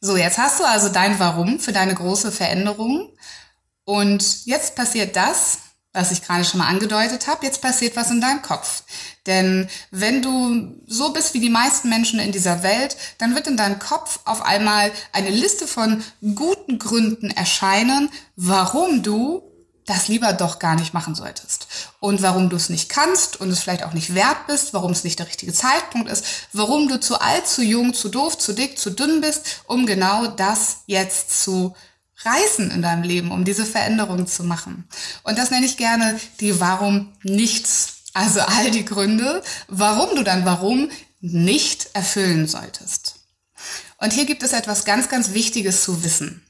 So, 0.00 0.16
jetzt 0.16 0.38
hast 0.38 0.60
du 0.60 0.64
also 0.64 0.90
dein 0.90 1.18
Warum 1.18 1.58
für 1.58 1.72
deine 1.72 1.94
große 1.94 2.30
Veränderung. 2.30 3.12
Und 3.84 4.46
jetzt 4.46 4.76
passiert 4.76 5.16
das, 5.16 5.58
was 5.92 6.12
ich 6.12 6.22
gerade 6.22 6.44
schon 6.44 6.58
mal 6.58 6.68
angedeutet 6.68 7.26
habe. 7.26 7.44
Jetzt 7.44 7.60
passiert 7.62 7.96
was 7.96 8.10
in 8.10 8.20
deinem 8.20 8.42
Kopf. 8.42 8.84
Denn 9.26 9.68
wenn 9.90 10.22
du 10.22 10.80
so 10.86 11.12
bist 11.12 11.34
wie 11.34 11.40
die 11.40 11.50
meisten 11.50 11.88
Menschen 11.88 12.20
in 12.20 12.30
dieser 12.30 12.62
Welt, 12.62 12.96
dann 13.18 13.34
wird 13.34 13.48
in 13.48 13.56
deinem 13.56 13.80
Kopf 13.80 14.20
auf 14.24 14.42
einmal 14.42 14.92
eine 15.12 15.30
Liste 15.30 15.66
von 15.66 16.04
guten 16.34 16.78
Gründen 16.78 17.30
erscheinen, 17.30 18.10
warum 18.36 19.02
du 19.02 19.47
das 19.88 20.08
lieber 20.08 20.32
doch 20.34 20.58
gar 20.58 20.76
nicht 20.76 20.92
machen 20.92 21.14
solltest. 21.14 21.66
Und 21.98 22.20
warum 22.20 22.50
du 22.50 22.56
es 22.56 22.68
nicht 22.68 22.90
kannst 22.90 23.40
und 23.40 23.50
es 23.50 23.60
vielleicht 23.60 23.84
auch 23.84 23.94
nicht 23.94 24.14
wert 24.14 24.46
bist, 24.46 24.74
warum 24.74 24.92
es 24.92 25.02
nicht 25.02 25.18
der 25.18 25.28
richtige 25.28 25.52
Zeitpunkt 25.52 26.10
ist, 26.10 26.24
warum 26.52 26.88
du 26.88 27.00
zu 27.00 27.20
alt, 27.20 27.46
zu 27.46 27.62
jung, 27.62 27.94
zu 27.94 28.10
doof, 28.10 28.36
zu 28.36 28.52
dick, 28.52 28.78
zu 28.78 28.90
dünn 28.90 29.22
bist, 29.22 29.62
um 29.66 29.86
genau 29.86 30.26
das 30.26 30.78
jetzt 30.86 31.42
zu 31.42 31.74
reißen 32.24 32.70
in 32.70 32.82
deinem 32.82 33.02
Leben, 33.02 33.30
um 33.30 33.44
diese 33.44 33.64
Veränderung 33.64 34.26
zu 34.26 34.44
machen. 34.44 34.86
Und 35.22 35.38
das 35.38 35.50
nenne 35.50 35.64
ich 35.64 35.76
gerne 35.76 36.20
die 36.40 36.60
Warum 36.60 37.12
nichts. 37.22 37.94
Also 38.12 38.40
all 38.40 38.70
die 38.70 38.84
Gründe, 38.84 39.42
warum 39.68 40.16
du 40.16 40.24
dann 40.24 40.44
warum 40.44 40.90
nicht 41.20 41.90
erfüllen 41.94 42.46
solltest. 42.46 43.16
Und 43.98 44.12
hier 44.12 44.24
gibt 44.24 44.42
es 44.42 44.52
etwas 44.52 44.84
ganz, 44.84 45.08
ganz 45.08 45.32
Wichtiges 45.32 45.82
zu 45.82 46.02
wissen 46.02 46.47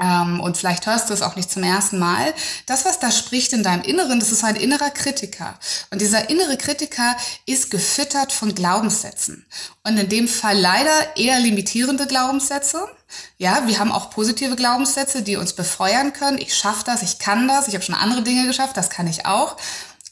ähm, 0.00 0.40
und 0.40 0.56
vielleicht 0.56 0.86
hörst 0.86 1.10
du 1.10 1.14
es 1.14 1.22
auch 1.22 1.36
nicht 1.36 1.50
zum 1.50 1.62
ersten 1.62 1.98
Mal, 1.98 2.32
das, 2.66 2.84
was 2.84 2.98
da 2.98 3.10
spricht 3.10 3.52
in 3.52 3.62
deinem 3.62 3.82
Inneren, 3.82 4.18
das 4.18 4.32
ist 4.32 4.42
ein 4.44 4.56
innerer 4.56 4.90
Kritiker. 4.90 5.58
Und 5.90 6.00
dieser 6.00 6.30
innere 6.30 6.56
Kritiker 6.56 7.16
ist 7.46 7.70
gefüttert 7.70 8.32
von 8.32 8.54
Glaubenssätzen. 8.54 9.46
Und 9.84 9.98
in 9.98 10.08
dem 10.08 10.26
Fall 10.28 10.58
leider 10.58 11.16
eher 11.16 11.38
limitierende 11.38 12.06
Glaubenssätze. 12.06 12.88
Ja, 13.36 13.66
wir 13.66 13.78
haben 13.78 13.92
auch 13.92 14.10
positive 14.10 14.56
Glaubenssätze, 14.56 15.22
die 15.22 15.36
uns 15.36 15.52
befeuern 15.52 16.12
können. 16.12 16.38
Ich 16.38 16.54
schaffe 16.54 16.84
das, 16.86 17.02
ich 17.02 17.18
kann 17.18 17.46
das, 17.46 17.68
ich 17.68 17.74
habe 17.74 17.84
schon 17.84 17.94
andere 17.94 18.22
Dinge 18.22 18.46
geschafft, 18.46 18.76
das 18.76 18.88
kann 18.88 19.06
ich 19.06 19.26
auch. 19.26 19.56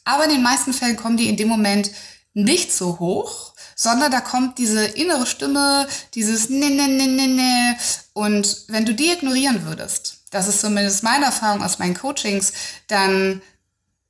Aber 0.04 0.24
in 0.24 0.30
den 0.30 0.42
meisten 0.42 0.72
Fällen 0.72 0.96
kommen 0.96 1.16
die 1.16 1.28
in 1.28 1.36
dem 1.36 1.48
Moment 1.48 1.90
nicht 2.34 2.72
so 2.72 2.98
hoch, 2.98 3.47
sondern 3.78 4.10
da 4.10 4.20
kommt 4.20 4.58
diese 4.58 4.84
innere 4.84 5.24
Stimme, 5.24 5.86
dieses 6.14 6.50
ne, 6.50 6.68
ne, 6.68 6.88
ne, 6.88 7.06
ne, 7.06 7.28
ne. 7.28 7.76
Und 8.12 8.64
wenn 8.66 8.84
du 8.84 8.92
die 8.92 9.12
ignorieren 9.12 9.64
würdest, 9.64 10.24
das 10.32 10.48
ist 10.48 10.60
zumindest 10.60 11.04
meine 11.04 11.26
Erfahrung 11.26 11.62
aus 11.62 11.78
meinen 11.78 11.94
Coachings, 11.94 12.52
dann 12.88 13.40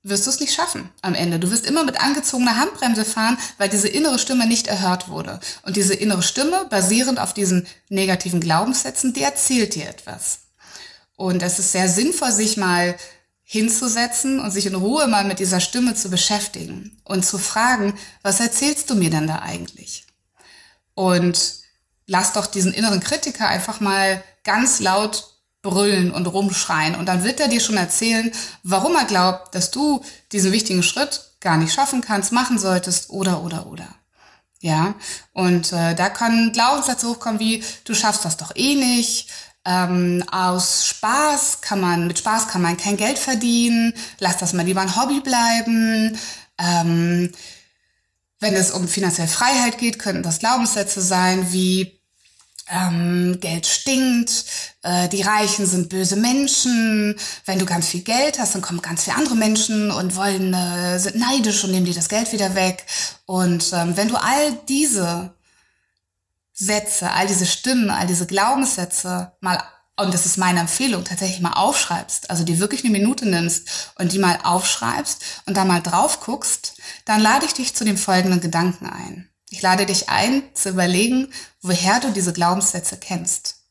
wirst 0.03 0.25
du 0.25 0.31
es 0.31 0.41
nicht 0.41 0.55
schaffen 0.55 0.89
am 1.03 1.15
Ende. 1.15 1.39
Du 1.39 1.51
wirst 1.51 1.67
immer 1.67 1.85
mit 1.85 2.01
angezogener 2.01 2.57
Handbremse 2.57 3.05
fahren, 3.05 3.37
weil 3.59 3.69
diese 3.69 3.89
innere 3.89 4.19
Stimme 4.19 4.47
nicht 4.47 4.69
erhört 4.69 5.11
wurde. 5.11 5.39
Und 5.63 5.77
diese 5.77 5.93
innere 5.93 6.23
Stimme, 6.23 6.67
basierend 6.71 7.21
auf 7.21 7.35
diesen 7.35 7.67
negativen 7.91 8.41
Glaubenssätzen, 8.41 9.13
die 9.13 9.23
erzählt 9.23 9.75
dir 9.75 9.87
etwas. 9.87 10.41
Und 11.15 11.43
es 11.43 11.59
ist 11.59 11.73
sehr 11.73 11.91
sinnvoll, 11.91 12.33
sich 12.33 12.57
mal 12.57 12.97
hinzusetzen 13.51 14.41
und 14.41 14.51
sich 14.51 14.67
in 14.67 14.75
Ruhe 14.75 15.07
mal 15.07 15.25
mit 15.25 15.39
dieser 15.39 15.61
Stimme 15.61 15.95
zu 15.95 16.11
beschäftigen 16.11 17.01
und 17.03 17.25
zu 17.25 17.39
fragen, 17.39 17.95
was 18.23 18.41
erzählst 18.41 18.91
du 18.91 18.95
mir 18.95 19.09
denn 19.09 19.27
da 19.27 19.39
eigentlich? 19.39 20.05
Und 20.93 21.55
lass 22.07 22.35
doch 22.35 22.45
diesen 22.45 22.75
inneren 22.75 23.01
Kritiker 23.01 23.49
einfach 23.49 23.81
mal 23.81 24.23
ganz 24.45 24.81
laut 24.81 25.33
brüllen 25.63 26.11
und 26.11 26.27
rumschreien 26.27 26.95
und 26.95 27.07
dann 27.07 27.25
wird 27.25 27.41
er 27.41 27.49
dir 27.49 27.61
schon 27.61 27.79
erzählen, 27.79 28.31
warum 28.65 28.95
er 28.97 29.07
glaubt, 29.07 29.55
dass 29.55 29.71
du 29.71 30.05
diesen 30.31 30.53
wichtigen 30.53 30.83
Schritt 30.83 31.31
gar 31.41 31.57
nicht 31.57 31.73
schaffen 31.73 32.03
kannst, 32.03 32.33
machen 32.33 32.59
solltest 32.59 33.09
oder 33.09 33.43
oder 33.43 33.67
oder. 33.67 33.89
Ja, 34.61 34.95
und 35.33 35.73
äh, 35.73 35.95
da 35.95 36.11
kann 36.11 36.53
Glaubenssätze 36.53 37.09
hochkommen 37.09 37.41
wie, 37.41 37.65
du 37.85 37.95
schaffst 37.95 38.27
das 38.27 38.37
doch 38.37 38.55
eh 38.57 38.75
nicht, 38.75 39.31
ähm, 39.65 40.25
aus 40.31 40.87
Spaß 40.87 41.61
kann 41.61 41.81
man, 41.81 42.07
mit 42.07 42.19
Spaß 42.19 42.49
kann 42.49 42.63
man 42.63 42.77
kein 42.77 42.97
Geld 42.97 43.19
verdienen, 43.19 43.93
lass 44.19 44.39
das 44.39 44.53
mal 44.53 44.65
lieber 44.65 44.81
ein 44.81 44.97
Hobby 44.97 45.21
bleiben. 45.21 46.19
Ähm, 46.59 47.31
wenn 48.41 48.55
es 48.55 48.71
um 48.71 48.89
finanzielle 48.89 49.29
Freiheit 49.29 49.79
geht, 49.79 49.99
könnten 49.99 50.23
das 50.23 50.39
Glaubenssätze 50.39 51.01
sein 51.01 51.53
wie 51.53 51.99
ähm, 52.71 53.39
Geld 53.41 53.67
stinkt, 53.67 54.45
äh, 54.83 55.09
die 55.09 55.23
Reichen 55.23 55.67
sind 55.67 55.89
böse 55.89 56.17
Menschen, 56.17 57.17
wenn 57.47 57.59
du 57.59 57.65
ganz 57.65 57.89
viel 57.89 58.03
Geld 58.03 58.39
hast, 58.39 58.55
dann 58.55 58.63
kommen 58.63 58.83
ganz 58.83 59.05
viele 59.05 59.17
andere 59.17 59.37
Menschen 59.37 59.91
und 59.91 60.17
wollen, 60.17 60.53
äh, 60.53 60.99
sind 60.99 61.17
neidisch 61.17 61.65
und 61.65 61.71
nehmen 61.71 61.87
dir 61.87 61.95
das 61.95 62.09
Geld 62.09 62.33
wieder 62.33 62.55
weg. 62.55 62.85
Und 63.27 63.73
ähm, 63.73 63.97
wenn 63.97 64.09
du 64.09 64.17
all 64.17 64.53
diese 64.69 65.33
Sätze, 66.59 67.13
all 67.13 67.29
diese 67.29 67.47
Stimmen, 67.47 67.89
all 67.89 68.09
diese 68.09 68.27
Glaubenssätze 68.27 69.33
mal, 69.41 69.63
und 69.97 70.13
das 70.13 70.27
ist 70.27 70.39
meine 70.39 70.59
Empfehlung, 70.59 71.05
tatsächlich 71.05 71.41
mal 71.41 71.53
aufschreibst, 71.53 72.31
also 72.31 72.43
dir 72.43 72.59
wirklich 72.59 72.83
eine 72.83 72.91
Minute 72.91 73.29
nimmst 73.29 73.93
und 73.97 74.13
die 74.13 74.19
mal 74.19 74.41
aufschreibst 74.43 75.23
und 75.47 75.57
da 75.57 75.65
mal 75.65 75.81
drauf 75.81 76.21
guckst, 76.21 76.75
dann 77.05 77.21
lade 77.21 77.47
ich 77.47 77.55
dich 77.55 77.77
zu 77.77 77.85
dem 77.85 77.97
folgenden 77.97 78.41
Gedanken 78.41 78.87
ein. 78.87 79.29
Ich 79.51 79.63
lade 79.63 79.87
dich 79.87 80.09
ein, 80.09 80.43
zu 80.55 80.71
überlegen, 80.71 81.33
woher 81.63 82.01
du 82.01 82.11
diese 82.11 82.33
Glaubenssätze 82.33 82.97
kennst. 82.97 83.63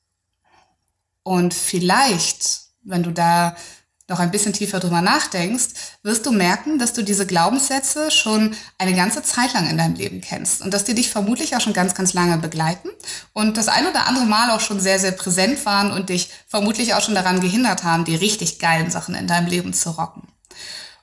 Und 1.23 1.53
vielleicht, 1.53 2.61
wenn 2.83 3.03
du 3.03 3.11
da 3.11 3.57
noch 4.09 4.19
ein 4.19 4.31
bisschen 4.31 4.53
tiefer 4.53 4.79
drüber 4.79 5.01
nachdenkst, 5.01 5.67
wirst 6.01 6.25
du 6.25 6.31
merken, 6.31 6.79
dass 6.79 6.93
du 6.93 7.03
diese 7.03 7.25
Glaubenssätze 7.25 8.09
schon 8.09 8.55
eine 8.77 8.95
ganze 8.95 9.21
Zeit 9.21 9.53
lang 9.53 9.69
in 9.69 9.77
deinem 9.77 9.95
Leben 9.95 10.21
kennst 10.21 10.61
und 10.61 10.73
dass 10.73 10.85
die 10.85 10.95
dich 10.95 11.09
vermutlich 11.09 11.55
auch 11.55 11.61
schon 11.61 11.73
ganz, 11.73 11.93
ganz 11.93 12.13
lange 12.13 12.37
begleiten 12.37 12.89
und 13.33 13.57
das 13.57 13.67
ein 13.67 13.85
oder 13.85 14.07
andere 14.07 14.25
Mal 14.25 14.51
auch 14.51 14.61
schon 14.61 14.79
sehr, 14.79 14.99
sehr 14.99 15.11
präsent 15.11 15.65
waren 15.65 15.91
und 15.91 16.09
dich 16.09 16.29
vermutlich 16.47 16.93
auch 16.93 17.01
schon 17.01 17.15
daran 17.15 17.41
gehindert 17.41 17.83
haben, 17.83 18.05
die 18.05 18.15
richtig 18.15 18.59
geilen 18.59 18.89
Sachen 18.91 19.13
in 19.13 19.27
deinem 19.27 19.47
Leben 19.47 19.73
zu 19.73 19.89
rocken. 19.91 20.27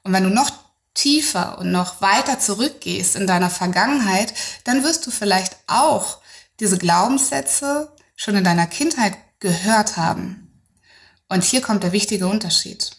Und 0.02 0.12
wenn 0.12 0.24
du 0.24 0.30
noch 0.30 0.50
tiefer 0.94 1.58
und 1.58 1.72
noch 1.72 2.00
weiter 2.00 2.38
zurückgehst 2.38 3.16
in 3.16 3.26
deiner 3.26 3.50
Vergangenheit, 3.50 4.32
dann 4.64 4.82
wirst 4.82 5.06
du 5.06 5.10
vielleicht 5.10 5.56
auch 5.66 6.18
diese 6.60 6.78
Glaubenssätze 6.78 7.92
schon 8.16 8.36
in 8.36 8.44
deiner 8.44 8.66
Kindheit 8.66 9.14
gehört 9.40 9.96
haben 9.96 10.43
und 11.28 11.44
hier 11.44 11.60
kommt 11.60 11.82
der 11.82 11.92
wichtige 11.92 12.26
Unterschied. 12.26 12.96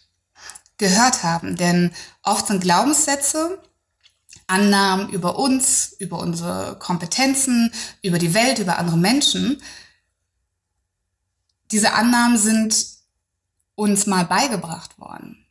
Gehört 0.77 1.23
haben, 1.23 1.55
denn 1.55 1.91
oft 2.23 2.47
sind 2.47 2.61
Glaubenssätze 2.61 3.61
Annahmen 4.47 5.09
über 5.09 5.39
uns, 5.39 5.95
über 5.99 6.19
unsere 6.19 6.77
Kompetenzen, 6.77 7.71
über 8.01 8.19
die 8.19 8.33
Welt, 8.33 8.59
über 8.59 8.77
andere 8.77 8.97
Menschen. 8.97 9.61
Diese 11.71 11.93
Annahmen 11.93 12.37
sind 12.37 12.75
uns 13.73 14.05
mal 14.05 14.25
beigebracht 14.25 14.99
worden. 14.99 15.44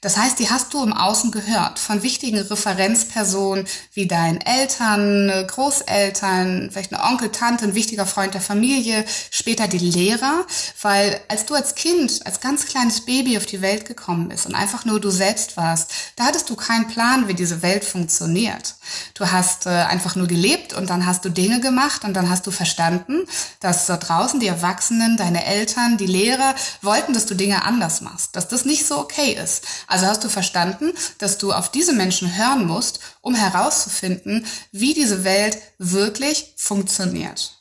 Das 0.00 0.16
heißt, 0.16 0.38
die 0.38 0.50
hast 0.50 0.72
du 0.74 0.82
im 0.82 0.92
Außen 0.92 1.30
gehört 1.30 1.78
von 1.78 2.02
wichtigen 2.02 2.38
Referenzpersonen 2.38 3.66
wie 3.92 4.06
deinen 4.06 4.40
Eltern, 4.40 5.46
Großeltern, 5.46 6.68
vielleicht 6.70 6.92
eine 6.92 7.02
Onkel, 7.02 7.32
Tante, 7.32 7.64
ein 7.64 7.74
wichtiger 7.74 8.06
Freund 8.06 8.34
der 8.34 8.40
Familie, 8.40 9.04
später 9.30 9.68
die 9.68 9.78
Lehrer, 9.78 10.46
weil 10.82 11.20
als 11.28 11.46
du 11.46 11.54
als 11.54 11.74
Kind, 11.74 12.20
als 12.24 12.40
ganz 12.40 12.66
kleines 12.66 13.00
Baby 13.00 13.36
auf 13.36 13.46
die 13.46 13.62
Welt 13.62 13.84
gekommen 13.86 14.28
bist 14.28 14.46
und 14.46 14.54
einfach 14.54 14.84
nur 14.84 15.00
du 15.00 15.10
selbst 15.10 15.56
warst, 15.56 15.90
da 16.16 16.24
hattest 16.26 16.50
du 16.50 16.56
keinen 16.56 16.88
Plan, 16.88 17.26
wie 17.28 17.34
diese 17.34 17.62
Welt 17.62 17.84
funktioniert. 17.84 18.76
Du 19.14 19.30
hast 19.30 19.66
äh, 19.66 19.70
einfach 19.70 20.14
nur 20.14 20.26
gelebt 20.26 20.74
und 20.74 20.90
dann 20.90 21.06
hast 21.06 21.24
du 21.24 21.30
Dinge 21.30 21.60
gemacht 21.60 22.04
und 22.04 22.14
dann 22.14 22.28
hast 22.30 22.46
du 22.46 22.50
verstanden, 22.50 23.26
dass 23.60 23.86
da 23.86 23.96
draußen 23.96 24.40
die 24.40 24.46
Erwachsenen, 24.46 25.16
deine 25.16 25.44
Eltern, 25.46 25.96
die 25.96 26.06
Lehrer 26.06 26.54
wollten, 26.82 27.12
dass 27.12 27.26
du 27.26 27.34
Dinge 27.34 27.64
anders 27.64 28.02
machst, 28.02 28.36
dass 28.36 28.48
das 28.48 28.64
nicht 28.64 28.86
so 28.86 28.98
okay 28.98 29.32
ist. 29.32 29.64
Also 29.86 30.06
hast 30.06 30.24
du 30.24 30.28
verstanden, 30.28 30.92
dass 31.18 31.38
du 31.38 31.52
auf 31.52 31.70
diese 31.70 31.92
Menschen 31.92 32.36
hören 32.36 32.66
musst, 32.66 33.00
um 33.20 33.34
herauszufinden, 33.34 34.46
wie 34.72 34.94
diese 34.94 35.24
Welt 35.24 35.58
wirklich 35.78 36.54
funktioniert. 36.56 37.56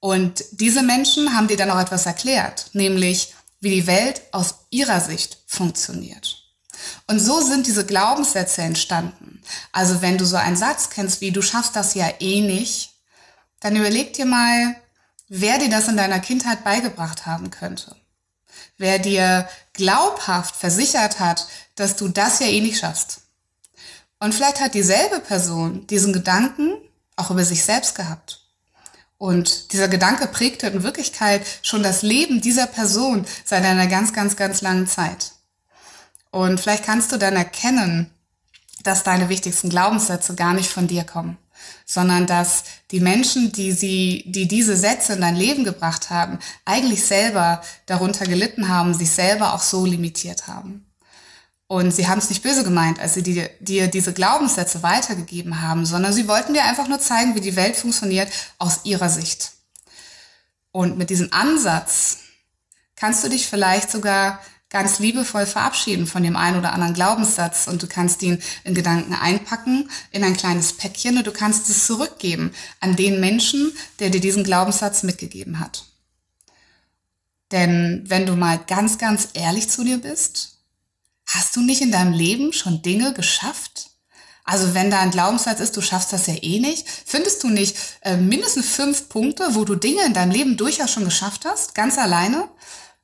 Und 0.00 0.44
diese 0.52 0.82
Menschen 0.82 1.36
haben 1.36 1.48
dir 1.48 1.56
dann 1.56 1.70
auch 1.70 1.78
etwas 1.78 2.06
erklärt, 2.06 2.70
nämlich 2.72 3.34
wie 3.60 3.70
die 3.70 3.86
Welt 3.86 4.22
aus 4.32 4.56
ihrer 4.70 5.00
Sicht 5.00 5.38
funktioniert. 5.46 6.42
Und 7.06 7.20
so 7.20 7.40
sind 7.40 7.66
diese 7.66 7.86
Glaubenssätze 7.86 8.62
entstanden. 8.62 9.40
Also 9.70 10.02
wenn 10.02 10.18
du 10.18 10.24
so 10.24 10.36
einen 10.36 10.56
Satz 10.56 10.90
kennst 10.90 11.20
wie 11.20 11.30
du 11.30 11.42
schaffst 11.42 11.76
das 11.76 11.94
ja 11.94 12.08
eh 12.18 12.40
nicht, 12.40 12.90
dann 13.60 13.76
überleg 13.76 14.12
dir 14.14 14.26
mal, 14.26 14.76
wer 15.28 15.58
dir 15.58 15.70
das 15.70 15.88
in 15.88 15.96
deiner 15.96 16.20
Kindheit 16.20 16.64
beigebracht 16.64 17.26
haben 17.26 17.50
könnte. 17.50 17.94
Wer 18.78 18.98
dir 18.98 19.48
glaubhaft 19.72 20.56
versichert 20.56 21.20
hat, 21.20 21.46
dass 21.74 21.96
du 21.96 22.08
das 22.08 22.40
ja 22.40 22.46
eh 22.46 22.60
nicht 22.60 22.78
schaffst. 22.78 23.22
Und 24.18 24.34
vielleicht 24.34 24.60
hat 24.60 24.74
dieselbe 24.74 25.20
Person 25.20 25.86
diesen 25.86 26.12
Gedanken 26.12 26.74
auch 27.16 27.30
über 27.30 27.44
sich 27.44 27.64
selbst 27.64 27.94
gehabt. 27.94 28.40
Und 29.18 29.72
dieser 29.72 29.88
Gedanke 29.88 30.26
prägte 30.26 30.66
in 30.66 30.82
Wirklichkeit 30.82 31.46
schon 31.62 31.82
das 31.82 32.02
Leben 32.02 32.40
dieser 32.40 32.66
Person 32.66 33.24
seit 33.44 33.64
einer 33.64 33.86
ganz, 33.86 34.12
ganz, 34.12 34.36
ganz 34.36 34.62
langen 34.62 34.86
Zeit. 34.86 35.32
Und 36.30 36.60
vielleicht 36.60 36.84
kannst 36.84 37.12
du 37.12 37.18
dann 37.18 37.36
erkennen, 37.36 38.10
dass 38.82 39.04
deine 39.04 39.28
wichtigsten 39.28 39.68
Glaubenssätze 39.68 40.34
gar 40.34 40.54
nicht 40.54 40.70
von 40.70 40.88
dir 40.88 41.04
kommen, 41.04 41.38
sondern 41.84 42.26
dass 42.26 42.64
die 42.90 43.00
Menschen, 43.00 43.52
die 43.52 43.72
sie, 43.72 44.24
die 44.26 44.48
diese 44.48 44.76
Sätze 44.76 45.14
in 45.14 45.20
dein 45.20 45.36
Leben 45.36 45.64
gebracht 45.64 46.10
haben, 46.10 46.38
eigentlich 46.64 47.04
selber 47.04 47.62
darunter 47.86 48.26
gelitten 48.26 48.68
haben, 48.68 48.94
sich 48.94 49.10
selber 49.10 49.54
auch 49.54 49.62
so 49.62 49.84
limitiert 49.86 50.46
haben. 50.46 50.86
Und 51.66 51.90
sie 51.90 52.06
haben 52.06 52.18
es 52.18 52.28
nicht 52.28 52.42
böse 52.42 52.64
gemeint, 52.64 53.00
als 53.00 53.14
sie 53.14 53.22
dir, 53.22 53.48
dir 53.60 53.88
diese 53.88 54.12
Glaubenssätze 54.12 54.82
weitergegeben 54.82 55.62
haben, 55.62 55.86
sondern 55.86 56.12
sie 56.12 56.28
wollten 56.28 56.52
dir 56.52 56.64
einfach 56.64 56.86
nur 56.86 57.00
zeigen, 57.00 57.34
wie 57.34 57.40
die 57.40 57.56
Welt 57.56 57.76
funktioniert 57.76 58.30
aus 58.58 58.80
ihrer 58.84 59.08
Sicht. 59.08 59.52
Und 60.70 60.98
mit 60.98 61.08
diesem 61.08 61.32
Ansatz 61.32 62.18
kannst 62.94 63.24
du 63.24 63.28
dich 63.28 63.46
vielleicht 63.46 63.90
sogar 63.90 64.38
ganz 64.72 64.98
liebevoll 64.98 65.44
verabschieden 65.44 66.06
von 66.06 66.22
dem 66.22 66.34
einen 66.34 66.58
oder 66.58 66.72
anderen 66.72 66.94
Glaubenssatz 66.94 67.66
und 67.68 67.82
du 67.82 67.86
kannst 67.86 68.22
ihn 68.22 68.42
in 68.64 68.74
Gedanken 68.74 69.12
einpacken 69.14 69.90
in 70.10 70.24
ein 70.24 70.36
kleines 70.36 70.72
Päckchen 70.72 71.18
und 71.18 71.26
du 71.26 71.32
kannst 71.32 71.68
es 71.68 71.86
zurückgeben 71.86 72.52
an 72.80 72.96
den 72.96 73.20
Menschen, 73.20 73.72
der 73.98 74.08
dir 74.08 74.20
diesen 74.20 74.44
Glaubenssatz 74.44 75.02
mitgegeben 75.02 75.60
hat. 75.60 75.84
Denn 77.52 78.04
wenn 78.06 78.24
du 78.24 78.34
mal 78.34 78.58
ganz, 78.66 78.96
ganz 78.96 79.28
ehrlich 79.34 79.68
zu 79.68 79.84
dir 79.84 79.98
bist, 79.98 80.58
hast 81.26 81.54
du 81.54 81.60
nicht 81.60 81.82
in 81.82 81.92
deinem 81.92 82.14
Leben 82.14 82.54
schon 82.54 82.80
Dinge 82.80 83.12
geschafft? 83.12 83.90
Also 84.44 84.72
wenn 84.74 84.90
da 84.90 85.00
ein 85.00 85.10
Glaubenssatz 85.10 85.60
ist, 85.60 85.76
du 85.76 85.82
schaffst 85.82 86.14
das 86.14 86.26
ja 86.26 86.34
eh 86.40 86.58
nicht, 86.58 86.88
findest 86.88 87.44
du 87.44 87.48
nicht 87.48 87.76
äh, 88.00 88.16
mindestens 88.16 88.70
fünf 88.70 89.10
Punkte, 89.10 89.54
wo 89.54 89.66
du 89.66 89.74
Dinge 89.74 90.04
in 90.06 90.14
deinem 90.14 90.32
Leben 90.32 90.56
durchaus 90.56 90.90
schon 90.90 91.04
geschafft 91.04 91.44
hast, 91.44 91.74
ganz 91.74 91.98
alleine? 91.98 92.48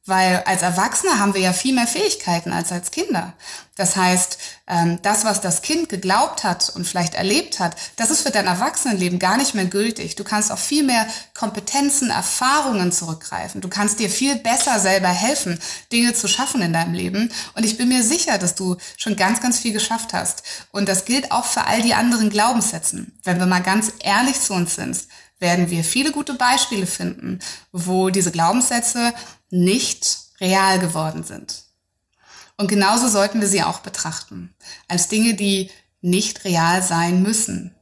Weil 0.09 0.43
als 0.47 0.62
Erwachsene 0.62 1.19
haben 1.19 1.35
wir 1.35 1.43
ja 1.43 1.53
viel 1.53 1.75
mehr 1.75 1.87
Fähigkeiten 1.87 2.50
als 2.50 2.73
als 2.73 2.91
Kinder. 2.91 3.35
Das 3.77 3.95
heißt, 3.95 4.38
ähm, 4.67 4.99
das, 5.03 5.27
was 5.27 5.43
das 5.43 5.61
Kind 5.61 5.91
geglaubt 5.91 6.45
hat 6.45 6.73
und 6.75 6.87
vielleicht 6.87 7.15
erlebt 7.15 7.61
hat, 7.61 7.77
das 7.97 8.11
ist 8.11 8.23
für 8.23 8.31
dein 8.31 8.47
Erwachsenenleben 8.47 9.19
gar 9.19 9.37
nicht 9.37 9.55
mehr 9.55 9.67
gültig. 9.67 10.17
Du 10.17 10.25
kannst 10.25 10.50
auf 10.50 10.61
viel 10.61 10.83
mehr 10.83 11.07
Kompetenzen, 11.35 12.09
Erfahrungen 12.09 12.91
zurückgreifen. 12.91 13.61
Du 13.61 13.69
kannst 13.69 13.99
dir 13.99 14.09
viel 14.09 14.37
besser 14.37 14.81
selber 14.81 15.09
helfen, 15.09 15.61
Dinge 15.93 16.15
zu 16.15 16.27
schaffen 16.27 16.62
in 16.62 16.73
deinem 16.73 16.95
Leben. 16.95 17.31
Und 17.55 17.67
ich 17.67 17.77
bin 17.77 17.88
mir 17.88 18.03
sicher, 18.03 18.38
dass 18.38 18.55
du 18.55 18.79
schon 18.97 19.15
ganz, 19.15 19.43
ganz 19.43 19.59
viel 19.59 19.75
geschafft 19.75 20.15
hast. 20.15 20.43
Und 20.73 20.88
das 20.88 21.05
gilt 21.05 21.33
auch 21.33 21.45
für 21.45 21.67
all 21.67 21.83
die 21.83 21.93
anderen 21.93 22.31
Glaubenssätzen. 22.31 23.19
Wenn 23.25 23.38
wir 23.38 23.47
mal 23.47 23.62
ganz 23.62 23.93
ehrlich 24.00 24.41
zu 24.41 24.55
uns 24.55 24.75
sind, 24.77 24.99
werden 25.41 25.71
wir 25.71 25.85
viele 25.85 26.12
gute 26.12 26.35
Beispiele 26.35 26.87
finden, 26.87 27.38
wo 27.73 28.11
diese 28.11 28.33
Glaubenssätze 28.33 29.12
nicht 29.50 30.19
real 30.40 30.78
geworden 30.78 31.25
sind. 31.25 31.64
Und 32.57 32.69
genauso 32.69 33.09
sollten 33.09 33.40
wir 33.40 33.49
sie 33.49 33.62
auch 33.62 33.81
betrachten, 33.81 34.55
als 34.88 35.09
Dinge, 35.09 35.35
die 35.35 35.71
nicht 36.00 36.45
real 36.45 36.83
sein 36.83 37.23
müssen, 37.23 37.75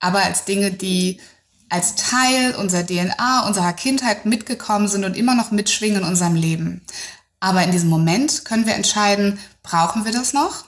aber 0.00 0.22
als 0.22 0.44
Dinge, 0.44 0.70
die 0.70 1.20
als 1.68 1.94
Teil 1.94 2.54
unserer 2.54 2.86
DNA, 2.86 3.46
unserer 3.46 3.72
Kindheit 3.72 4.26
mitgekommen 4.26 4.88
sind 4.88 5.04
und 5.04 5.16
immer 5.16 5.34
noch 5.34 5.50
mitschwingen 5.50 6.02
in 6.02 6.08
unserem 6.08 6.34
Leben. 6.34 6.82
Aber 7.40 7.62
in 7.62 7.72
diesem 7.72 7.88
Moment 7.88 8.44
können 8.44 8.66
wir 8.66 8.74
entscheiden, 8.74 9.38
brauchen 9.62 10.04
wir 10.04 10.12
das 10.12 10.32
noch? 10.32 10.64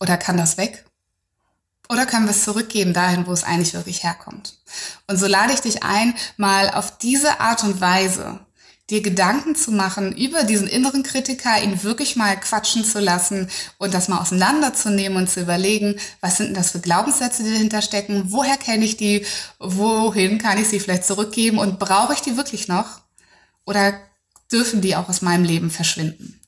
Oder 0.00 0.16
kann 0.16 0.36
das 0.36 0.56
weg? 0.56 0.84
Oder 1.88 2.06
können 2.06 2.26
wir 2.26 2.30
es 2.30 2.44
zurückgeben 2.44 2.92
dahin, 2.92 3.26
wo 3.26 3.32
es 3.32 3.44
eigentlich 3.44 3.74
wirklich 3.74 4.02
herkommt? 4.02 4.58
Und 5.06 5.18
so 5.18 5.26
lade 5.26 5.52
ich 5.52 5.60
dich 5.60 5.82
ein, 5.82 6.14
mal 6.36 6.70
auf 6.70 6.98
diese 6.98 7.40
Art 7.40 7.62
und 7.64 7.80
Weise 7.80 8.40
dir 8.90 9.02
Gedanken 9.02 9.56
zu 9.56 9.72
machen 9.72 10.16
über 10.16 10.44
diesen 10.44 10.68
inneren 10.68 11.02
Kritiker, 11.02 11.60
ihn 11.60 11.82
wirklich 11.82 12.14
mal 12.14 12.38
quatschen 12.38 12.84
zu 12.84 13.00
lassen 13.00 13.48
und 13.78 13.94
das 13.94 14.08
mal 14.08 14.18
auseinanderzunehmen 14.20 15.18
und 15.18 15.28
zu 15.28 15.40
überlegen, 15.40 15.96
was 16.20 16.36
sind 16.36 16.48
denn 16.48 16.54
das 16.54 16.70
für 16.70 16.80
Glaubenssätze, 16.80 17.42
die 17.42 17.52
dahinter 17.52 17.82
stecken, 17.82 18.30
woher 18.30 18.56
kenne 18.56 18.84
ich 18.84 18.96
die, 18.96 19.26
wohin 19.58 20.38
kann 20.38 20.58
ich 20.58 20.68
sie 20.68 20.78
vielleicht 20.78 21.04
zurückgeben? 21.04 21.58
Und 21.58 21.80
brauche 21.80 22.12
ich 22.12 22.20
die 22.20 22.36
wirklich 22.36 22.68
noch? 22.68 23.00
Oder 23.64 23.94
dürfen 24.52 24.80
die 24.80 24.94
auch 24.94 25.08
aus 25.08 25.22
meinem 25.22 25.44
Leben 25.44 25.70
verschwinden? 25.70 26.40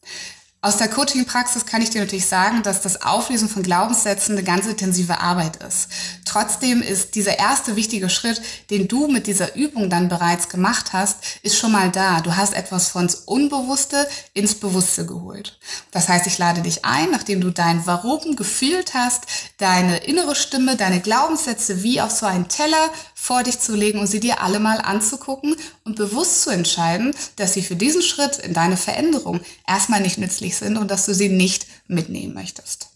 Aus 0.69 0.77
der 0.77 0.89
Coaching-Praxis 0.89 1.65
kann 1.65 1.81
ich 1.81 1.89
dir 1.89 2.03
natürlich 2.03 2.27
sagen, 2.27 2.63
dass 2.63 2.83
das 2.83 3.01
Auflösen 3.01 3.49
von 3.49 3.63
Glaubenssätzen 3.63 4.37
eine 4.37 4.45
ganz 4.45 4.67
intensive 4.67 5.19
Arbeit 5.19 5.57
ist. 5.67 5.89
Trotzdem 6.27 6.83
ist 6.83 7.15
dieser 7.15 7.39
erste 7.39 7.75
wichtige 7.75 8.11
Schritt, 8.11 8.43
den 8.69 8.87
du 8.87 9.09
mit 9.09 9.27
dieser 9.27 9.57
Übung 9.57 9.89
dann 9.89 10.11
bereits 10.11 10.51
gemacht 10.51 10.93
hast, 10.93 11.21
ist 11.43 11.57
schon 11.57 11.73
mal 11.73 11.91
da. 11.91 12.21
Du 12.21 12.37
hast 12.37 12.53
etwas 12.53 12.89
von 12.89 13.09
Unbewusste 13.25 14.07
ins 14.35 14.57
Bewusste 14.57 15.07
geholt. 15.07 15.59
Das 15.91 16.11
heißt, 16.11 16.27
ich 16.27 16.37
lade 16.37 16.61
dich 16.61 16.85
ein, 16.85 17.11
nachdem 17.13 17.41
du 17.41 17.51
dein 17.51 17.87
Warum 17.87 18.37
gefühlt 18.37 18.93
hast, 18.93 19.23
deine 19.57 19.97
innere 20.05 20.35
Stimme, 20.35 20.77
deine 20.77 21.01
Glaubenssätze 21.01 21.83
wie 21.83 22.03
auf 22.03 22.11
so 22.11 22.27
einen 22.27 22.49
Teller 22.49 22.91
vor 23.21 23.43
dich 23.43 23.59
zu 23.59 23.75
legen 23.75 23.99
und 23.99 24.07
sie 24.07 24.21
dir 24.21 24.41
alle 24.43 24.61
mal 24.61 24.81
anzugucken 24.81 25.57
und 25.85 25.97
bewusst 25.97 26.43
zu 26.43 26.51
entscheiden, 26.51 27.15
dass 27.37 27.53
sie 27.53 27.63
für 27.63 27.75
diesen 27.75 28.01
Schritt 28.01 28.39
in 28.39 28.55
deine 28.55 28.77
Veränderung 28.77 29.41
erstmal 29.67 30.01
nicht 30.01 30.19
nützlich 30.19 30.57
sind 30.57 30.79
und 30.79 30.89
dass 30.89 31.05
du 31.05 31.13
sie 31.13 31.29
nicht 31.29 31.67
mitnehmen 31.89 32.33
möchtest. 32.33 32.91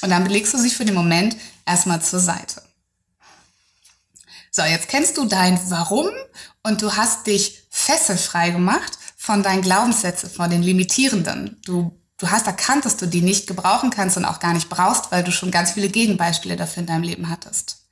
Und 0.00 0.10
dann 0.10 0.24
belegst 0.24 0.54
du 0.54 0.58
sie 0.58 0.70
für 0.70 0.86
den 0.86 0.94
Moment 0.94 1.36
erstmal 1.66 2.02
zur 2.02 2.20
Seite. 2.20 2.62
So, 4.50 4.62
jetzt 4.62 4.88
kennst 4.88 5.18
du 5.18 5.26
dein 5.26 5.60
Warum 5.70 6.08
und 6.62 6.80
du 6.80 6.96
hast 6.96 7.26
dich 7.26 7.62
fesselfrei 7.70 8.50
gemacht 8.50 8.98
von 9.16 9.42
deinen 9.42 9.62
Glaubenssätzen, 9.62 10.30
von 10.30 10.50
den 10.50 10.62
limitierenden. 10.62 11.60
Du, 11.64 12.00
du 12.16 12.30
hast 12.30 12.46
erkannt, 12.46 12.86
dass 12.86 12.96
du 12.96 13.06
die 13.06 13.20
nicht 13.20 13.46
gebrauchen 13.46 13.90
kannst 13.90 14.16
und 14.16 14.24
auch 14.24 14.40
gar 14.40 14.54
nicht 14.54 14.70
brauchst, 14.70 15.12
weil 15.12 15.22
du 15.22 15.30
schon 15.30 15.50
ganz 15.50 15.72
viele 15.72 15.90
Gegenbeispiele 15.90 16.56
dafür 16.56 16.80
in 16.80 16.86
deinem 16.86 17.02
Leben 17.02 17.28
hattest. 17.28 17.85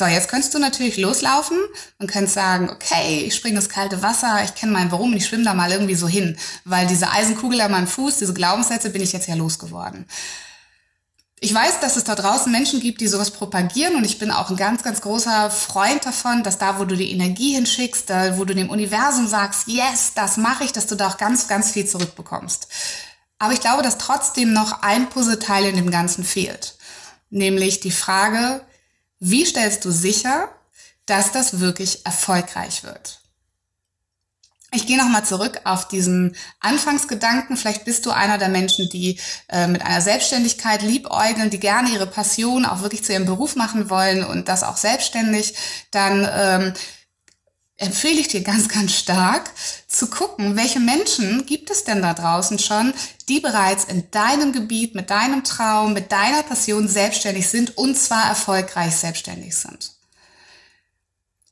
So, 0.00 0.06
jetzt 0.06 0.30
könntest 0.30 0.54
du 0.54 0.58
natürlich 0.58 0.96
loslaufen 0.96 1.58
und 1.98 2.10
könntest 2.10 2.32
sagen, 2.32 2.70
okay, 2.70 3.22
ich 3.26 3.34
springe 3.34 3.56
ins 3.56 3.68
kalte 3.68 4.00
Wasser, 4.00 4.42
ich 4.42 4.54
kenne 4.54 4.72
mein 4.72 4.90
Warum, 4.90 5.12
ich 5.12 5.26
schwimme 5.26 5.44
da 5.44 5.52
mal 5.52 5.70
irgendwie 5.70 5.94
so 5.94 6.08
hin, 6.08 6.38
weil 6.64 6.86
diese 6.86 7.10
Eisenkugel 7.10 7.60
an 7.60 7.70
meinem 7.70 7.86
Fuß, 7.86 8.16
diese 8.16 8.32
Glaubenssätze 8.32 8.88
bin 8.88 9.02
ich 9.02 9.12
jetzt 9.12 9.28
ja 9.28 9.34
losgeworden. 9.34 10.06
Ich 11.38 11.52
weiß, 11.52 11.80
dass 11.80 11.98
es 11.98 12.04
da 12.04 12.14
draußen 12.14 12.50
Menschen 12.50 12.80
gibt, 12.80 13.02
die 13.02 13.08
sowas 13.08 13.30
propagieren 13.30 13.94
und 13.94 14.04
ich 14.04 14.18
bin 14.18 14.30
auch 14.30 14.48
ein 14.48 14.56
ganz, 14.56 14.82
ganz 14.82 15.02
großer 15.02 15.50
Freund 15.50 16.06
davon, 16.06 16.44
dass 16.44 16.56
da, 16.56 16.78
wo 16.78 16.86
du 16.86 16.96
die 16.96 17.12
Energie 17.12 17.52
hinschickst, 17.52 18.08
da, 18.08 18.38
wo 18.38 18.46
du 18.46 18.54
dem 18.54 18.70
Universum 18.70 19.28
sagst, 19.28 19.68
yes, 19.68 20.12
das 20.14 20.38
mache 20.38 20.64
ich, 20.64 20.72
dass 20.72 20.86
du 20.86 20.94
da 20.94 21.08
auch 21.08 21.18
ganz, 21.18 21.46
ganz 21.46 21.72
viel 21.72 21.86
zurückbekommst. 21.86 22.68
Aber 23.38 23.52
ich 23.52 23.60
glaube, 23.60 23.82
dass 23.82 23.98
trotzdem 23.98 24.54
noch 24.54 24.80
ein 24.80 25.10
Puzzleteil 25.10 25.66
in 25.66 25.76
dem 25.76 25.90
Ganzen 25.90 26.24
fehlt. 26.24 26.78
Nämlich 27.28 27.80
die 27.80 27.90
Frage, 27.90 28.62
wie 29.20 29.44
stellst 29.44 29.84
du 29.84 29.90
sicher, 29.90 30.48
dass 31.06 31.30
das 31.32 31.60
wirklich 31.60 32.04
erfolgreich 32.06 32.82
wird? 32.84 33.20
Ich 34.72 34.86
gehe 34.86 34.96
nochmal 34.96 35.24
zurück 35.24 35.60
auf 35.64 35.88
diesen 35.88 36.36
Anfangsgedanken. 36.60 37.56
Vielleicht 37.56 37.84
bist 37.84 38.06
du 38.06 38.12
einer 38.12 38.38
der 38.38 38.48
Menschen, 38.48 38.88
die 38.88 39.18
äh, 39.48 39.66
mit 39.66 39.82
einer 39.84 40.00
Selbstständigkeit 40.00 40.82
liebäugeln, 40.82 41.50
die 41.50 41.58
gerne 41.58 41.90
ihre 41.90 42.06
Passion 42.06 42.64
auch 42.64 42.80
wirklich 42.80 43.02
zu 43.04 43.12
ihrem 43.12 43.26
Beruf 43.26 43.56
machen 43.56 43.90
wollen 43.90 44.24
und 44.24 44.48
das 44.48 44.62
auch 44.62 44.76
selbstständig. 44.76 45.54
Dann 45.90 46.28
ähm, 46.32 46.74
empfehle 47.80 48.20
ich 48.20 48.28
dir 48.28 48.42
ganz, 48.42 48.68
ganz 48.68 48.92
stark 48.92 49.50
zu 49.88 50.08
gucken, 50.08 50.54
welche 50.54 50.80
Menschen 50.80 51.46
gibt 51.46 51.70
es 51.70 51.82
denn 51.82 52.02
da 52.02 52.12
draußen 52.12 52.58
schon, 52.58 52.92
die 53.28 53.40
bereits 53.40 53.84
in 53.84 54.10
deinem 54.10 54.52
Gebiet, 54.52 54.94
mit 54.94 55.08
deinem 55.10 55.44
Traum, 55.44 55.94
mit 55.94 56.12
deiner 56.12 56.42
Passion 56.42 56.88
selbstständig 56.88 57.48
sind 57.48 57.78
und 57.78 57.96
zwar 57.96 58.28
erfolgreich 58.28 58.94
selbstständig 58.94 59.56
sind. 59.56 59.92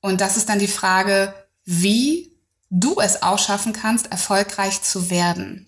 Und 0.01 0.21
das 0.21 0.37
ist 0.37 0.51
dann 0.51 0.59
die 0.59 0.69
Frage, 0.69 1.35
wie 1.65 2.37
du 2.69 3.01
es 3.01 3.23
auch 3.23 3.39
schaffen 3.39 3.73
kannst, 3.73 4.13
erfolgreich 4.13 4.83
zu 4.83 5.11
werden. 5.11 5.68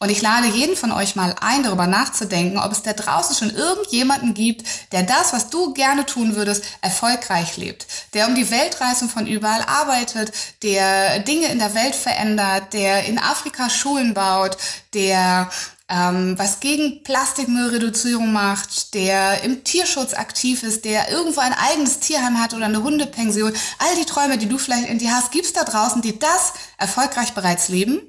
Und 0.00 0.10
ich 0.10 0.22
lade 0.22 0.46
jeden 0.46 0.76
von 0.76 0.92
euch 0.92 1.16
mal 1.16 1.34
ein, 1.40 1.64
darüber 1.64 1.88
nachzudenken, 1.88 2.58
ob 2.58 2.70
es 2.70 2.82
da 2.82 2.92
draußen 2.92 3.34
schon 3.34 3.50
irgendjemanden 3.50 4.32
gibt, 4.32 4.64
der 4.92 5.02
das, 5.02 5.32
was 5.32 5.50
du 5.50 5.74
gerne 5.74 6.06
tun 6.06 6.36
würdest, 6.36 6.64
erfolgreich 6.82 7.56
lebt. 7.56 7.86
Der 8.14 8.28
um 8.28 8.36
die 8.36 8.48
Weltreisen 8.50 9.08
von 9.08 9.26
überall 9.26 9.62
arbeitet, 9.62 10.32
der 10.62 11.18
Dinge 11.20 11.48
in 11.48 11.58
der 11.58 11.74
Welt 11.74 11.96
verändert, 11.96 12.72
der 12.74 13.06
in 13.06 13.18
Afrika 13.18 13.68
Schulen 13.68 14.14
baut, 14.14 14.56
der 14.94 15.50
ähm, 15.88 16.38
was 16.38 16.60
gegen 16.60 17.02
Plastikmüllreduzierung 17.02 18.32
macht, 18.32 18.94
der 18.94 19.42
im 19.42 19.64
Tierschutz 19.64 20.14
aktiv 20.14 20.62
ist, 20.62 20.84
der 20.84 21.10
irgendwo 21.10 21.40
ein 21.40 21.54
eigenes 21.54 21.98
Tierheim 21.98 22.40
hat 22.40 22.54
oder 22.54 22.66
eine 22.66 22.84
Hundepension. 22.84 23.52
All 23.78 23.96
die 23.96 24.04
Träume, 24.04 24.38
die 24.38 24.48
du 24.48 24.58
vielleicht 24.58 24.88
in 24.88 24.98
dir 24.98 25.12
hast, 25.12 25.32
gibt's 25.32 25.54
da 25.54 25.64
draußen, 25.64 26.02
die 26.02 26.20
das 26.20 26.52
erfolgreich 26.76 27.32
bereits 27.32 27.68
leben? 27.68 28.00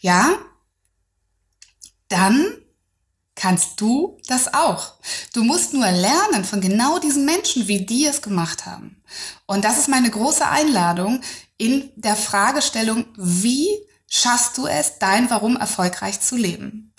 Ja? 0.00 0.30
Dann 2.14 2.46
kannst 3.34 3.80
du 3.80 4.18
das 4.28 4.54
auch. 4.54 4.94
Du 5.32 5.42
musst 5.42 5.72
nur 5.72 5.90
lernen 5.90 6.44
von 6.44 6.60
genau 6.60 7.00
diesen 7.00 7.24
Menschen, 7.24 7.66
wie 7.66 7.84
die 7.84 8.06
es 8.06 8.22
gemacht 8.22 8.66
haben. 8.66 9.02
Und 9.46 9.64
das 9.64 9.78
ist 9.78 9.88
meine 9.88 10.10
große 10.10 10.46
Einladung 10.46 11.20
in 11.58 11.90
der 11.96 12.14
Fragestellung, 12.14 13.06
wie 13.16 13.68
schaffst 14.08 14.56
du 14.58 14.68
es, 14.68 15.00
dein 15.00 15.28
Warum 15.28 15.56
erfolgreich 15.56 16.20
zu 16.20 16.36
leben? 16.36 16.92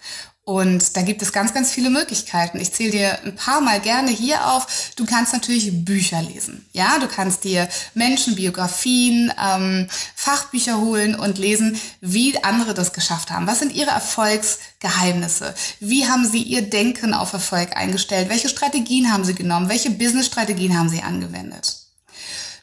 Und 0.48 0.96
da 0.96 1.02
gibt 1.02 1.24
es 1.24 1.34
ganz, 1.34 1.56
ganz 1.56 1.72
viele 1.72 1.90
Möglichkeiten. 1.90 2.60
Ich 2.60 2.72
zähle 2.72 2.92
dir 2.92 3.20
ein 3.26 3.36
paar 3.36 3.62
Mal 3.62 3.80
gerne 3.80 4.12
hier 4.12 4.46
auf. 4.52 4.92
Du 4.96 5.04
kannst 5.04 5.34
natürlich 5.34 5.84
Bücher 5.84 6.22
lesen. 6.22 6.68
Ja, 6.72 7.00
du 7.00 7.08
kannst 7.08 7.46
dir 7.46 7.68
Menschenbiografien, 7.96 9.34
ähm, 9.44 9.88
Fachbücher 10.14 10.80
holen 10.80 11.16
und 11.16 11.40
lesen, 11.40 11.82
wie 12.00 12.44
andere 12.44 12.76
das 12.76 12.94
geschafft 12.94 13.32
haben. 13.32 13.48
Was 13.48 13.58
sind 13.58 13.74
ihre 13.74 13.90
Erfolgsgeheimnisse? 13.90 15.56
Wie 15.80 16.08
haben 16.08 16.30
sie 16.30 16.44
ihr 16.44 16.62
Denken 16.62 17.16
auf 17.16 17.34
Erfolg 17.34 17.76
eingestellt? 17.76 18.30
Welche 18.30 18.50
Strategien 18.50 19.12
haben 19.12 19.26
sie 19.26 19.34
genommen? 19.34 19.68
Welche 19.68 19.90
Business-Strategien 19.90 20.78
haben 20.78 20.90
sie 20.90 21.02
angewendet? 21.02 21.78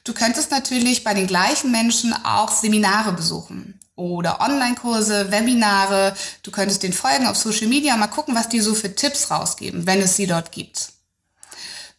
Du 0.05 0.15
könntest 0.15 0.53
natürlich 0.53 1.03
bei 1.03 1.15
den 1.15 1.27
gleichen 1.27 1.73
Menschen 1.73 2.15
auch 2.25 2.53
Seminare 2.53 3.13
besuchen 3.13 3.81
oder 4.03 4.41
Online-Kurse, 4.41 5.31
Webinare. 5.31 6.15
Du 6.43 6.51
könntest 6.51 6.83
den 6.83 6.93
folgen 6.93 7.27
auf 7.27 7.37
Social 7.37 7.69
Media, 7.69 7.97
mal 7.97 8.09
gucken, 8.09 8.35
was 8.35 8.49
die 8.49 8.61
so 8.61 8.75
für 8.75 8.95
Tipps 8.95 9.31
rausgeben, 9.31 9.87
wenn 9.87 10.01
es 10.01 10.17
sie 10.17 10.27
dort 10.27 10.53
gibt. 10.53 10.93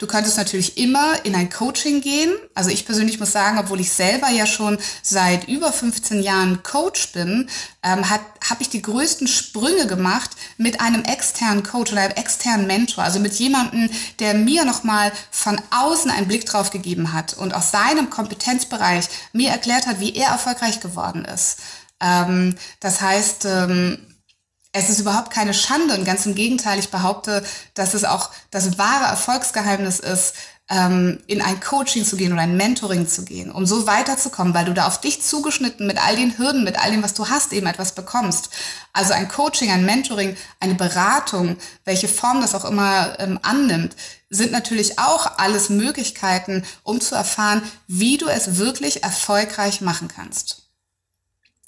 Du 0.04 0.08
könntest 0.08 0.38
natürlich 0.38 0.78
immer 0.78 1.24
in 1.24 1.34
ein 1.34 1.50
Coaching 1.50 2.02
gehen. 2.02 2.34
Also 2.56 2.70
ich 2.72 2.86
persönlich 2.86 3.22
muss 3.22 3.32
sagen, 3.32 3.58
obwohl 3.58 3.80
ich 3.80 3.92
selber 3.92 4.28
ja 4.30 4.46
schon 4.46 4.78
seit 5.02 5.48
über 5.48 5.72
15 5.72 6.22
Jahren 6.22 6.62
Coach 6.62 7.14
bin, 7.14 7.50
ähm, 7.84 8.10
habe 8.10 8.24
ich 8.62 8.68
die 8.68 8.82
größten 8.82 9.28
Sprünge 9.28 9.88
gemacht 9.88 10.32
mit 10.58 10.82
einem 10.82 11.04
externen 11.06 11.64
Coach 11.64 11.94
oder 11.94 12.02
einem 12.02 12.18
externen 12.18 12.68
Mentor. 12.68 13.04
Also 13.06 13.20
mit 13.20 13.34
jemandem, 13.36 13.90
der 14.20 14.34
mir 14.34 14.66
nochmal 14.66 15.12
von 15.32 15.62
außen 15.70 16.12
einen 16.12 16.28
Blick 16.28 16.46
drauf 16.46 16.72
gegeben 16.72 17.14
hat 17.14 17.36
und 17.36 17.54
aus 17.54 17.72
seinem 17.72 18.10
Kompetenzbereich 18.10 19.08
mir 19.32 19.52
erklärt 19.52 19.88
hat, 19.88 20.02
wie 20.02 20.16
er 20.16 20.32
erfolgreich 20.32 20.82
geworden 20.82 21.24
ist. 21.24 21.60
Ähm, 22.04 22.56
das 22.80 23.02
heißt, 23.02 23.46
ähm, 23.46 23.98
es 24.74 24.90
ist 24.90 25.00
überhaupt 25.00 25.32
keine 25.32 25.54
Schande 25.54 25.96
und 25.96 26.04
ganz 26.04 26.26
im 26.26 26.36
Gegenteil, 26.36 26.80
ich 26.80 26.90
behaupte, 26.90 27.44
dass 27.76 27.94
es 27.94 28.04
auch 28.04 28.32
das 28.50 28.78
wahre 28.80 29.06
Erfolgsgeheimnis 29.06 30.00
ist, 30.00 30.34
ähm, 30.70 31.20
in 31.28 31.42
ein 31.42 31.60
Coaching 31.60 32.04
zu 32.06 32.16
gehen 32.16 32.34
oder 32.34 32.42
ein 32.42 32.58
Mentoring 32.58 33.08
zu 33.08 33.24
gehen, 33.24 33.52
um 33.52 33.66
so 33.68 33.86
weiterzukommen, 33.86 34.54
weil 34.56 34.66
du 34.66 34.74
da 34.74 34.88
auf 34.88 35.00
dich 35.00 35.22
zugeschnitten 35.22 35.86
mit 35.86 36.04
all 36.04 36.16
den 36.16 36.38
Hürden, 36.38 36.64
mit 36.64 36.80
all 36.80 36.90
dem, 36.90 37.04
was 37.04 37.14
du 37.14 37.30
hast, 37.30 37.54
eben 37.54 37.68
etwas 37.68 37.94
bekommst. 37.94 38.50
Also 38.94 39.14
ein 39.14 39.28
Coaching, 39.28 39.70
ein 39.70 39.86
Mentoring, 39.86 40.36
eine 40.60 40.76
Beratung, 40.76 41.58
welche 41.86 42.08
Form 42.08 42.42
das 42.42 42.56
auch 42.56 42.66
immer 42.66 43.20
ähm, 43.20 43.40
annimmt, 43.44 43.96
sind 44.30 44.52
natürlich 44.52 44.98
auch 44.98 45.38
alles 45.38 45.70
Möglichkeiten, 45.70 46.64
um 46.82 47.00
zu 47.00 47.14
erfahren, 47.14 47.62
wie 47.88 48.18
du 48.18 48.28
es 48.28 48.58
wirklich 48.58 49.04
erfolgreich 49.04 49.82
machen 49.82 50.08
kannst. 50.08 50.63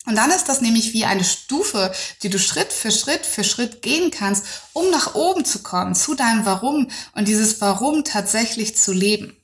Und 0.05 0.15
dann 0.15 0.31
ist 0.31 0.47
das 0.47 0.61
nämlich 0.61 0.93
wie 0.93 1.05
eine 1.05 1.23
Stufe, 1.23 1.91
die 2.21 2.29
du 2.29 2.37
Schritt 2.37 2.71
für 2.71 2.91
Schritt 2.91 3.25
für 3.25 3.43
Schritt 3.43 3.81
gehen 3.81 4.11
kannst, 4.11 4.45
um 4.73 4.89
nach 4.91 5.15
oben 5.15 5.45
zu 5.45 5.63
kommen, 5.63 5.95
zu 5.95 6.13
deinem 6.13 6.45
Warum 6.45 6.89
und 7.13 7.27
dieses 7.27 7.59
Warum 7.59 8.03
tatsächlich 8.03 8.77
zu 8.77 8.93
leben. 8.93 9.35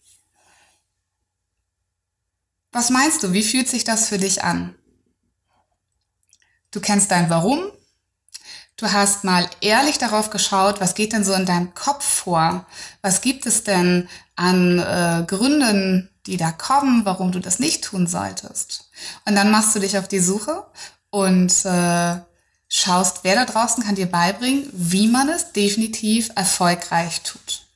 Was 2.72 2.90
meinst 2.90 3.24
du? 3.24 3.34
Wie 3.34 3.44
fühlt 3.44 3.68
sich 3.68 3.84
das 3.84 4.08
für 4.08 4.18
dich 4.18 4.44
an? 4.44 4.76
Du 6.70 6.80
kennst 6.80 7.12
dein 7.12 7.30
Warum. 7.30 7.72
Du 8.78 8.92
hast 8.92 9.24
mal 9.24 9.48
ehrlich 9.62 9.98
darauf 9.98 10.30
geschaut, 10.30 10.80
was 10.80 10.96
geht 10.96 11.14
denn 11.14 11.24
so 11.24 11.34
in 11.34 11.46
deinem 11.46 11.74
Kopf 11.74 12.04
vor? 12.04 12.66
Was 13.02 13.22
gibt 13.22 13.46
es 13.46 13.64
denn 13.64 14.10
an 14.36 14.80
äh, 14.80 15.24
Gründen, 15.28 16.10
die 16.26 16.38
da 16.38 16.52
kommen, 16.52 17.06
warum 17.06 17.32
du 17.32 17.40
das 17.40 17.60
nicht 17.60 17.84
tun 17.84 18.08
solltest? 18.08 18.90
Und 19.26 19.36
dann 19.36 19.52
machst 19.52 19.76
du 19.76 19.80
dich 19.80 19.98
auf 19.98 20.08
die 20.08 20.20
Suche 20.20 20.66
und 21.10 21.66
äh, 21.66 22.20
schaust, 22.68 23.20
wer 23.24 23.36
da 23.36 23.46
draußen 23.46 23.84
kann 23.84 23.96
dir 23.96 24.10
beibringen, 24.10 24.70
wie 24.72 25.08
man 25.08 25.30
es 25.30 25.52
definitiv 25.52 26.32
erfolgreich 26.36 27.22
tut. 27.22 27.68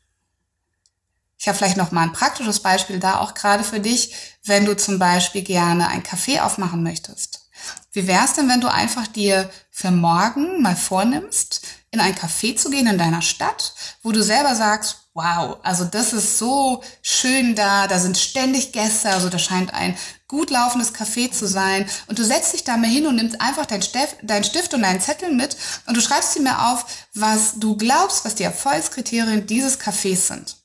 Ich 1.37 1.47
habe 1.47 1.57
vielleicht 1.57 1.77
noch 1.77 1.91
mal 1.91 2.03
ein 2.03 2.13
praktisches 2.13 2.59
Beispiel 2.59 2.99
da 2.99 3.19
auch 3.19 3.33
gerade 3.33 3.63
für 3.63 3.79
dich, 3.79 4.15
wenn 4.45 4.65
du 4.65 4.75
zum 4.75 4.97
Beispiel 4.97 5.43
gerne 5.43 5.89
ein 5.89 6.01
Café 6.01 6.41
aufmachen 6.41 6.81
möchtest. 6.81 7.49
Wie 7.91 8.07
wär's 8.07 8.33
denn, 8.33 8.49
wenn 8.49 8.61
du 8.61 8.71
einfach 8.71 9.05
dir 9.07 9.49
für 9.69 9.91
morgen 9.91 10.61
mal 10.61 10.75
vornimmst, 10.75 11.61
in 11.91 11.99
ein 11.99 12.15
Café 12.15 12.55
zu 12.55 12.69
gehen 12.69 12.87
in 12.87 12.97
deiner 12.97 13.21
Stadt, 13.21 13.73
wo 14.01 14.11
du 14.11 14.23
selber 14.23 14.55
sagst, 14.55 15.04
wow, 15.15 15.57
also 15.63 15.85
das 15.85 16.11
ist 16.11 16.37
so 16.37 16.83
schön 17.01 17.55
da, 17.55 17.87
da 17.87 17.97
sind 17.99 18.17
ständig 18.17 18.73
Gäste, 18.73 19.09
also 19.09 19.29
da 19.29 19.39
scheint 19.39 19.73
ein 19.73 19.97
gut 20.27 20.49
laufendes 20.49 20.93
Café 20.93 21.31
zu 21.31 21.47
sein. 21.47 21.89
Und 22.07 22.19
du 22.19 22.23
setzt 22.23 22.53
dich 22.53 22.65
da 22.65 22.75
mal 22.75 22.89
hin 22.89 23.07
und 23.07 23.15
nimmst 23.15 23.39
einfach 23.39 23.65
dein 23.65 23.81
Stift, 23.81 24.17
dein 24.21 24.43
Stift 24.43 24.73
und 24.73 24.81
deinen 24.81 24.99
Zettel 24.99 25.33
mit 25.33 25.55
und 25.87 25.95
du 25.95 26.01
schreibst 26.01 26.35
dir 26.35 26.41
mir 26.41 26.67
auf, 26.67 26.85
was 27.13 27.53
du 27.55 27.77
glaubst, 27.77 28.25
was 28.25 28.35
die 28.35 28.43
Erfolgskriterien 28.43 29.47
dieses 29.47 29.79
Cafés 29.79 30.27
sind. 30.27 30.57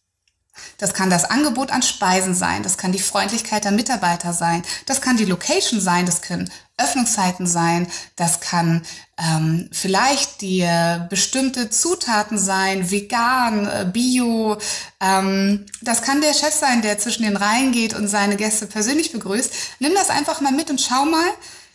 Das 0.80 0.94
kann 0.94 1.10
das 1.10 1.26
Angebot 1.26 1.70
an 1.70 1.82
Speisen 1.82 2.34
sein, 2.34 2.62
das 2.62 2.78
kann 2.78 2.90
die 2.90 2.98
Freundlichkeit 2.98 3.64
der 3.64 3.70
Mitarbeiter 3.70 4.32
sein, 4.32 4.62
das 4.86 5.02
kann 5.02 5.18
die 5.18 5.26
Location 5.26 5.78
sein, 5.78 6.06
das 6.06 6.22
können 6.22 6.50
Öffnungszeiten 6.78 7.46
sein, 7.46 7.86
das 8.16 8.40
kann 8.40 8.82
ähm, 9.18 9.68
vielleicht 9.72 10.40
die 10.40 10.60
äh, 10.60 11.00
bestimmte 11.10 11.68
Zutaten 11.68 12.38
sein, 12.38 12.90
vegan, 12.90 13.66
äh, 13.66 13.86
bio, 13.92 14.56
ähm, 15.00 15.66
das 15.82 16.00
kann 16.00 16.22
der 16.22 16.32
Chef 16.32 16.54
sein, 16.54 16.80
der 16.80 16.98
zwischen 16.98 17.24
den 17.24 17.36
Reihen 17.36 17.72
geht 17.72 17.92
und 17.92 18.08
seine 18.08 18.36
Gäste 18.36 18.66
persönlich 18.66 19.12
begrüßt. 19.12 19.52
Nimm 19.80 19.92
das 19.94 20.08
einfach 20.08 20.40
mal 20.40 20.52
mit 20.52 20.70
und 20.70 20.80
schau 20.80 21.04
mal, 21.04 21.28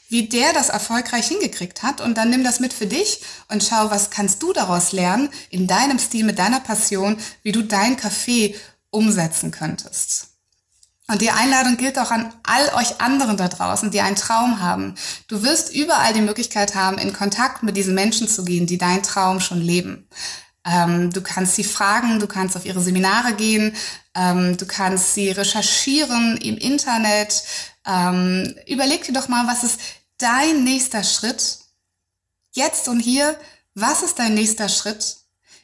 wie 0.09 0.27
der 0.27 0.53
das 0.53 0.69
erfolgreich 0.69 1.27
hingekriegt 1.27 1.83
hat 1.83 2.01
und 2.01 2.17
dann 2.17 2.29
nimm 2.29 2.43
das 2.43 2.59
mit 2.59 2.73
für 2.73 2.85
dich 2.87 3.21
und 3.49 3.63
schau, 3.63 3.89
was 3.89 4.09
kannst 4.09 4.41
du 4.41 4.53
daraus 4.53 4.91
lernen 4.91 5.29
in 5.49 5.67
deinem 5.67 5.99
Stil, 5.99 6.25
mit 6.25 6.39
deiner 6.39 6.59
Passion, 6.59 7.17
wie 7.43 7.51
du 7.51 7.63
dein 7.63 7.97
Café 7.97 8.55
umsetzen 8.95 9.51
könntest. 9.51 10.29
Und 11.07 11.21
die 11.21 11.29
Einladung 11.29 11.77
gilt 11.77 11.99
auch 11.99 12.09
an 12.09 12.33
all 12.43 12.73
euch 12.73 12.99
anderen 12.99 13.37
da 13.37 13.47
draußen, 13.47 13.91
die 13.91 14.01
einen 14.01 14.15
Traum 14.15 14.59
haben. 14.59 14.95
Du 15.27 15.43
wirst 15.43 15.73
überall 15.75 16.13
die 16.13 16.21
Möglichkeit 16.21 16.73
haben, 16.73 16.97
in 16.97 17.13
Kontakt 17.13 17.61
mit 17.61 17.77
diesen 17.77 17.93
Menschen 17.93 18.27
zu 18.27 18.43
gehen, 18.43 18.65
die 18.65 18.79
deinen 18.79 19.03
Traum 19.03 19.39
schon 19.39 19.61
leben. 19.61 20.07
Ähm, 20.65 21.11
du 21.13 21.21
kannst 21.21 21.55
sie 21.55 21.63
fragen, 21.63 22.19
du 22.19 22.25
kannst 22.25 22.57
auf 22.57 22.65
ihre 22.65 22.81
Seminare 22.81 23.33
gehen, 23.35 23.75
ähm, 24.15 24.57
du 24.57 24.65
kannst 24.65 25.13
sie 25.13 25.29
recherchieren 25.29 26.37
im 26.37 26.57
Internet. 26.57 27.43
Ähm, 27.85 28.55
überleg 28.65 29.03
dir 29.03 29.13
doch 29.13 29.27
mal, 29.27 29.45
was 29.45 29.63
ist 29.63 29.79
dein 30.17 30.63
nächster 30.63 31.03
Schritt? 31.03 31.59
Jetzt 32.51 32.87
und 32.87 32.99
hier, 32.99 33.37
was 33.75 34.01
ist 34.01 34.17
dein 34.17 34.33
nächster 34.33 34.69
Schritt 34.69 35.17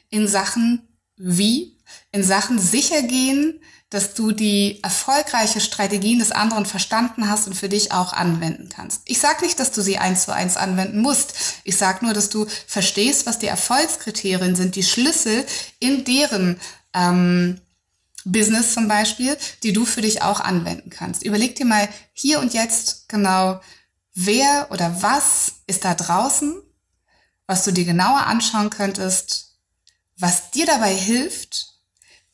in 0.08 0.28
Sachen 0.28 0.86
wie, 1.16 1.78
in 2.10 2.24
Sachen 2.24 2.58
sicher 2.58 3.02
gehen, 3.02 3.60
dass 3.92 4.14
du 4.14 4.32
die 4.32 4.82
erfolgreiche 4.82 5.60
Strategien 5.60 6.18
des 6.18 6.32
anderen 6.32 6.64
verstanden 6.64 7.28
hast 7.28 7.46
und 7.46 7.54
für 7.54 7.68
dich 7.68 7.92
auch 7.92 8.14
anwenden 8.14 8.70
kannst. 8.70 9.02
Ich 9.04 9.18
sage 9.18 9.44
nicht, 9.44 9.60
dass 9.60 9.70
du 9.70 9.82
sie 9.82 9.98
eins 9.98 10.24
zu 10.24 10.32
eins 10.32 10.56
anwenden 10.56 11.02
musst. 11.02 11.34
Ich 11.64 11.76
sage 11.76 12.04
nur, 12.04 12.14
dass 12.14 12.30
du 12.30 12.46
verstehst, 12.66 13.26
was 13.26 13.38
die 13.38 13.48
Erfolgskriterien 13.48 14.56
sind, 14.56 14.76
die 14.76 14.82
Schlüssel 14.82 15.44
in 15.78 16.04
deren 16.04 16.58
ähm, 16.94 17.60
Business 18.24 18.72
zum 18.72 18.88
Beispiel, 18.88 19.36
die 19.62 19.74
du 19.74 19.84
für 19.84 20.00
dich 20.00 20.22
auch 20.22 20.40
anwenden 20.40 20.88
kannst. 20.88 21.22
Überleg 21.22 21.56
dir 21.56 21.66
mal 21.66 21.86
hier 22.14 22.40
und 22.40 22.54
jetzt 22.54 23.10
genau, 23.10 23.60
wer 24.14 24.68
oder 24.70 25.02
was 25.02 25.52
ist 25.66 25.84
da 25.84 25.94
draußen, 25.94 26.62
was 27.46 27.64
du 27.64 27.72
dir 27.72 27.84
genauer 27.84 28.26
anschauen 28.26 28.70
könntest, 28.70 29.58
was 30.16 30.50
dir 30.50 30.64
dabei 30.64 30.94
hilft, 30.94 31.71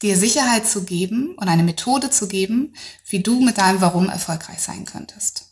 dir 0.02 0.16
Sicherheit 0.16 0.68
zu 0.68 0.84
geben 0.84 1.34
und 1.37 1.48
eine 1.48 1.62
Methode 1.62 2.11
zu 2.11 2.28
geben, 2.28 2.74
wie 3.06 3.22
du 3.22 3.40
mit 3.40 3.58
deinem 3.58 3.80
Warum 3.80 4.08
erfolgreich 4.08 4.61
sein 4.61 4.84
könntest. 4.84 5.48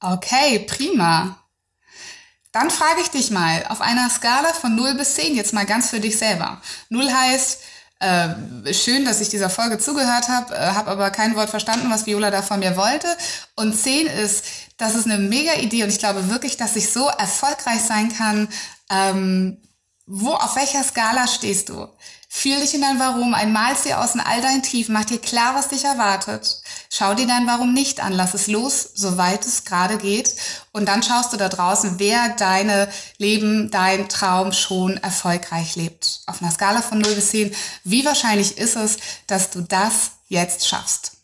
Okay, 0.00 0.60
prima. 0.60 1.42
Dann 2.52 2.70
frage 2.70 3.00
ich 3.02 3.08
dich 3.08 3.30
mal 3.30 3.66
auf 3.68 3.80
einer 3.80 4.08
Skala 4.08 4.52
von 4.52 4.74
0 4.74 4.94
bis 4.94 5.14
10 5.14 5.34
jetzt 5.34 5.52
mal 5.52 5.66
ganz 5.66 5.90
für 5.90 6.00
dich 6.00 6.16
selber. 6.16 6.62
0 6.88 7.10
heißt, 7.10 7.60
äh, 7.98 8.74
schön, 8.74 9.04
dass 9.04 9.20
ich 9.20 9.30
dieser 9.30 9.48
Folge 9.48 9.78
zugehört 9.78 10.28
habe, 10.28 10.54
äh, 10.54 10.58
habe 10.58 10.90
aber 10.90 11.10
kein 11.10 11.34
Wort 11.34 11.48
verstanden, 11.48 11.90
was 11.90 12.06
Viola 12.06 12.30
da 12.30 12.42
von 12.42 12.58
mir 12.60 12.76
wollte. 12.76 13.08
Und 13.54 13.74
10 13.74 14.06
ist, 14.06 14.44
das 14.76 14.94
ist 14.94 15.06
eine 15.06 15.18
mega 15.18 15.54
Idee 15.54 15.82
und 15.82 15.88
ich 15.88 15.98
glaube 15.98 16.28
wirklich, 16.30 16.56
dass 16.56 16.76
ich 16.76 16.92
so 16.92 17.08
erfolgreich 17.08 17.80
sein 17.80 18.12
kann. 18.16 18.48
Ähm, 18.90 19.62
wo, 20.06 20.34
auf 20.34 20.56
welcher 20.56 20.84
Skala 20.84 21.26
stehst 21.26 21.70
du? 21.70 21.88
Fühl 22.38 22.60
dich 22.60 22.74
in 22.74 22.82
dein 22.82 22.98
Warum, 22.98 23.32
einmalst 23.32 23.86
dir 23.86 23.98
aus 23.98 24.14
in 24.14 24.20
all 24.20 24.42
dein 24.42 24.62
Tief, 24.62 24.90
mach 24.90 25.06
dir 25.06 25.18
klar, 25.18 25.54
was 25.54 25.68
dich 25.68 25.84
erwartet. 25.84 26.60
Schau 26.90 27.14
dir 27.14 27.26
dein 27.26 27.46
Warum 27.46 27.72
nicht 27.72 28.00
an, 28.00 28.12
lass 28.12 28.34
es 28.34 28.46
los, 28.46 28.90
soweit 28.94 29.46
es 29.46 29.64
gerade 29.64 29.96
geht. 29.96 30.34
Und 30.70 30.86
dann 30.86 31.02
schaust 31.02 31.32
du 31.32 31.38
da 31.38 31.48
draußen, 31.48 31.98
wer 31.98 32.28
deine 32.36 32.90
Leben, 33.16 33.70
dein 33.70 34.10
Traum 34.10 34.52
schon 34.52 34.98
erfolgreich 34.98 35.76
lebt. 35.76 36.20
Auf 36.26 36.42
einer 36.42 36.50
Skala 36.50 36.82
von 36.82 36.98
0 36.98 37.14
bis 37.14 37.30
10, 37.30 37.54
wie 37.84 38.04
wahrscheinlich 38.04 38.58
ist 38.58 38.76
es, 38.76 38.98
dass 39.26 39.48
du 39.48 39.62
das 39.62 40.10
jetzt 40.28 40.68
schaffst? 40.68 41.15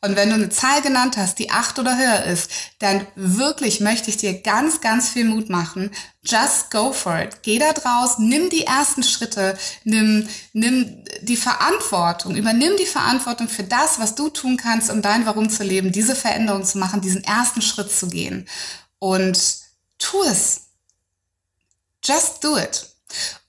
Und 0.00 0.16
wenn 0.16 0.28
du 0.28 0.34
eine 0.34 0.50
Zahl 0.50 0.82
genannt 0.82 1.16
hast, 1.16 1.38
die 1.38 1.50
acht 1.50 1.78
oder 1.78 1.96
höher 1.96 2.24
ist, 2.24 2.50
dann 2.78 3.06
wirklich 3.14 3.80
möchte 3.80 4.10
ich 4.10 4.16
dir 4.16 4.40
ganz, 4.42 4.80
ganz 4.80 5.08
viel 5.10 5.24
Mut 5.24 5.50
machen. 5.50 5.90
Just 6.24 6.70
go 6.70 6.92
for 6.92 7.18
it. 7.18 7.42
Geh 7.42 7.58
da 7.58 7.72
draus, 7.72 8.18
nimm 8.18 8.50
die 8.50 8.64
ersten 8.64 9.02
Schritte, 9.02 9.56
nimm, 9.84 10.28
nimm 10.52 11.04
die 11.22 11.36
Verantwortung, 11.36 12.36
übernimm 12.36 12.76
die 12.78 12.86
Verantwortung 12.86 13.48
für 13.48 13.64
das, 13.64 13.98
was 13.98 14.14
du 14.14 14.28
tun 14.28 14.56
kannst, 14.56 14.90
um 14.90 15.02
dein 15.02 15.26
Warum 15.26 15.50
zu 15.50 15.62
leben, 15.62 15.92
diese 15.92 16.14
Veränderung 16.14 16.64
zu 16.64 16.78
machen, 16.78 17.00
diesen 17.00 17.24
ersten 17.24 17.62
Schritt 17.62 17.90
zu 17.90 18.08
gehen. 18.08 18.48
Und 18.98 19.58
tu 19.98 20.22
es. 20.22 20.62
Just 22.04 22.42
do 22.44 22.56
it. 22.56 22.86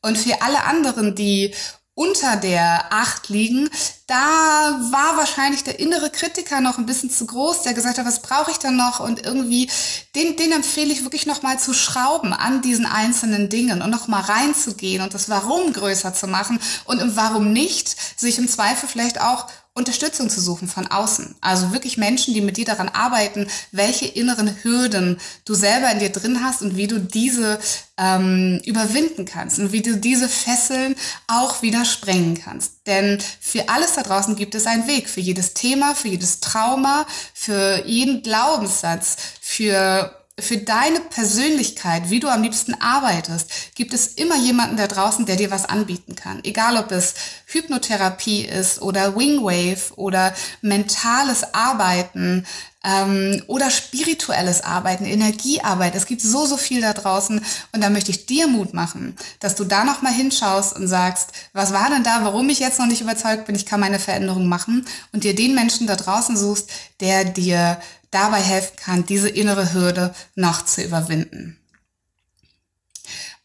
Und 0.01 0.17
für 0.17 0.41
alle 0.41 0.63
anderen, 0.63 1.15
die 1.15 1.53
unter 1.99 2.37
der 2.37 2.93
Acht 2.93 3.27
liegen, 3.27 3.69
da 4.07 4.15
war 4.15 5.17
wahrscheinlich 5.17 5.65
der 5.65 5.81
innere 5.81 6.09
Kritiker 6.09 6.61
noch 6.61 6.77
ein 6.77 6.85
bisschen 6.85 7.09
zu 7.09 7.25
groß, 7.25 7.63
der 7.63 7.73
gesagt 7.73 7.97
hat, 7.97 8.05
was 8.05 8.21
brauche 8.21 8.51
ich 8.51 8.57
dann 8.57 8.77
noch? 8.77 9.01
Und 9.01 9.25
irgendwie, 9.25 9.69
den, 10.15 10.37
den 10.37 10.53
empfehle 10.53 10.93
ich 10.93 11.03
wirklich 11.03 11.25
nochmal 11.25 11.59
zu 11.59 11.73
schrauben 11.73 12.31
an 12.31 12.61
diesen 12.61 12.85
einzelnen 12.85 13.49
Dingen 13.49 13.81
und 13.81 13.89
nochmal 13.89 14.21
reinzugehen 14.21 15.03
und 15.03 15.13
das 15.13 15.27
Warum 15.27 15.73
größer 15.73 16.13
zu 16.13 16.27
machen 16.27 16.61
und 16.85 17.01
im 17.01 17.17
Warum 17.17 17.51
nicht, 17.51 17.97
sich 18.17 18.37
im 18.37 18.47
Zweifel 18.47 18.87
vielleicht 18.87 19.19
auch 19.19 19.47
Unterstützung 19.79 20.29
zu 20.29 20.39
suchen 20.39 20.67
von 20.67 20.85
außen. 20.87 21.35
Also 21.41 21.73
wirklich 21.73 21.97
Menschen, 21.97 22.33
die 22.33 22.41
mit 22.41 22.57
dir 22.57 22.65
daran 22.65 22.89
arbeiten, 22.89 23.47
welche 23.71 24.05
inneren 24.05 24.55
Hürden 24.63 25.19
du 25.45 25.55
selber 25.55 25.91
in 25.91 25.99
dir 25.99 26.11
drin 26.11 26.43
hast 26.43 26.61
und 26.61 26.77
wie 26.77 26.87
du 26.87 26.99
diese 26.99 27.59
ähm, 27.97 28.61
überwinden 28.65 29.25
kannst 29.25 29.57
und 29.57 29.71
wie 29.71 29.81
du 29.81 29.97
diese 29.97 30.29
Fesseln 30.29 30.95
auch 31.27 31.61
wieder 31.61 31.85
sprengen 31.85 32.39
kannst. 32.39 32.73
Denn 32.85 33.19
für 33.39 33.69
alles 33.69 33.93
da 33.93 34.03
draußen 34.03 34.35
gibt 34.35 34.53
es 34.53 34.67
einen 34.67 34.87
Weg. 34.87 35.09
Für 35.09 35.21
jedes 35.21 35.53
Thema, 35.53 35.95
für 35.95 36.09
jedes 36.09 36.39
Trauma, 36.39 37.07
für 37.33 37.83
jeden 37.85 38.21
Glaubenssatz, 38.21 39.17
für 39.41 40.18
für 40.41 40.57
deine 40.57 40.99
Persönlichkeit, 40.99 42.09
wie 42.09 42.19
du 42.19 42.27
am 42.29 42.41
liebsten 42.41 42.73
arbeitest, 42.81 43.75
gibt 43.75 43.93
es 43.93 44.07
immer 44.07 44.35
jemanden 44.35 44.77
da 44.77 44.87
draußen, 44.87 45.25
der 45.25 45.35
dir 45.35 45.51
was 45.51 45.65
anbieten 45.65 46.15
kann. 46.15 46.43
Egal 46.43 46.77
ob 46.77 46.91
es 46.91 47.13
Hypnotherapie 47.45 48.45
ist 48.45 48.81
oder 48.81 49.15
Wingwave 49.15 49.93
oder 49.95 50.33
mentales 50.61 51.53
Arbeiten 51.53 52.45
ähm, 52.83 53.43
oder 53.47 53.69
spirituelles 53.69 54.63
Arbeiten, 54.63 55.05
Energiearbeit. 55.05 55.95
Es 55.95 56.05
gibt 56.05 56.21
so, 56.21 56.45
so 56.45 56.57
viel 56.57 56.81
da 56.81 56.93
draußen 56.93 57.43
und 57.73 57.83
da 57.83 57.89
möchte 57.89 58.11
ich 58.11 58.25
dir 58.25 58.47
Mut 58.47 58.73
machen, 58.73 59.15
dass 59.39 59.55
du 59.55 59.65
da 59.65 59.83
nochmal 59.83 60.13
hinschaust 60.13 60.75
und 60.75 60.87
sagst, 60.87 61.31
was 61.53 61.73
war 61.73 61.89
denn 61.89 62.03
da, 62.03 62.19
warum 62.23 62.49
ich 62.49 62.59
jetzt 62.59 62.79
noch 62.79 62.87
nicht 62.87 63.01
überzeugt 63.01 63.45
bin, 63.45 63.55
ich 63.55 63.65
kann 63.65 63.79
meine 63.79 63.99
Veränderung 63.99 64.47
machen 64.47 64.85
und 65.11 65.23
dir 65.23 65.35
den 65.35 65.55
Menschen 65.55 65.87
da 65.87 65.95
draußen 65.95 66.37
suchst, 66.37 66.69
der 67.01 67.25
dir 67.25 67.79
dabei 68.11 68.41
helfen 68.41 68.75
kann, 68.75 69.05
diese 69.05 69.29
innere 69.29 69.73
Hürde 69.73 70.13
noch 70.35 70.65
zu 70.65 70.83
überwinden. 70.83 71.59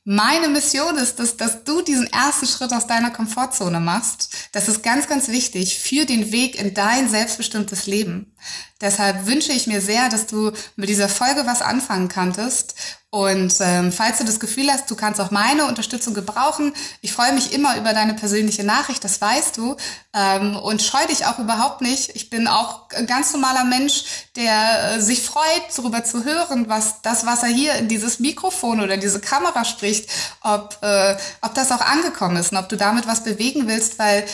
Meine 0.06 0.48
Mission 0.48 0.98
ist 0.98 1.18
es, 1.18 1.38
dass 1.38 1.64
du 1.64 1.80
diesen 1.80 2.06
ersten 2.12 2.46
Schritt 2.46 2.74
aus 2.74 2.86
deiner 2.86 3.10
Komfortzone 3.10 3.80
machst. 3.80 4.34
Das 4.52 4.68
ist 4.68 4.82
ganz, 4.82 5.08
ganz 5.08 5.28
wichtig 5.28 5.78
für 5.78 6.04
den 6.04 6.30
Weg 6.30 6.60
in 6.60 6.74
dein 6.74 7.08
selbstbestimmtes 7.08 7.86
Leben. 7.86 8.33
Deshalb 8.80 9.26
wünsche 9.26 9.52
ich 9.52 9.66
mir 9.66 9.80
sehr, 9.80 10.08
dass 10.08 10.26
du 10.26 10.52
mit 10.76 10.88
dieser 10.88 11.08
Folge 11.08 11.46
was 11.46 11.62
anfangen 11.62 12.08
kanntest. 12.08 12.74
Und 13.14 13.54
ähm, 13.60 13.92
falls 13.92 14.18
du 14.18 14.24
das 14.24 14.40
Gefühl 14.40 14.68
hast, 14.72 14.90
du 14.90 14.96
kannst 14.96 15.20
auch 15.20 15.30
meine 15.30 15.66
Unterstützung 15.66 16.14
gebrauchen, 16.14 16.74
ich 17.00 17.12
freue 17.12 17.32
mich 17.32 17.52
immer 17.52 17.76
über 17.76 17.92
deine 17.92 18.14
persönliche 18.14 18.64
Nachricht, 18.64 19.04
das 19.04 19.20
weißt 19.20 19.56
du. 19.56 19.76
Ähm, 20.12 20.56
und 20.56 20.82
scheu 20.82 21.06
dich 21.06 21.24
auch 21.24 21.38
überhaupt 21.38 21.80
nicht. 21.80 22.16
Ich 22.16 22.28
bin 22.28 22.48
auch 22.48 22.90
ein 22.90 23.06
ganz 23.06 23.32
normaler 23.32 23.62
Mensch, 23.62 24.02
der 24.34 24.96
äh, 24.96 25.00
sich 25.00 25.22
freut, 25.22 25.44
darüber 25.76 26.02
zu 26.02 26.24
hören, 26.24 26.68
was 26.68 27.02
das, 27.02 27.24
was 27.24 27.44
er 27.44 27.50
hier 27.50 27.74
in 27.76 27.86
dieses 27.86 28.18
Mikrofon 28.18 28.80
oder 28.80 28.96
diese 28.96 29.20
Kamera 29.20 29.64
spricht, 29.64 30.10
ob, 30.40 30.76
äh, 30.82 31.16
ob 31.40 31.54
das 31.54 31.70
auch 31.70 31.82
angekommen 31.82 32.36
ist 32.36 32.50
und 32.50 32.58
ob 32.58 32.68
du 32.68 32.76
damit 32.76 33.06
was 33.06 33.22
bewegen 33.22 33.68
willst, 33.68 34.00
weil 34.00 34.26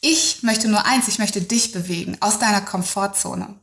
ich 0.00 0.42
möchte 0.42 0.68
nur 0.68 0.84
eins, 0.86 1.08
ich 1.08 1.18
möchte 1.18 1.40
dich 1.40 1.72
bewegen 1.72 2.16
aus 2.20 2.38
deiner 2.38 2.60
Komfortzone. 2.60 3.54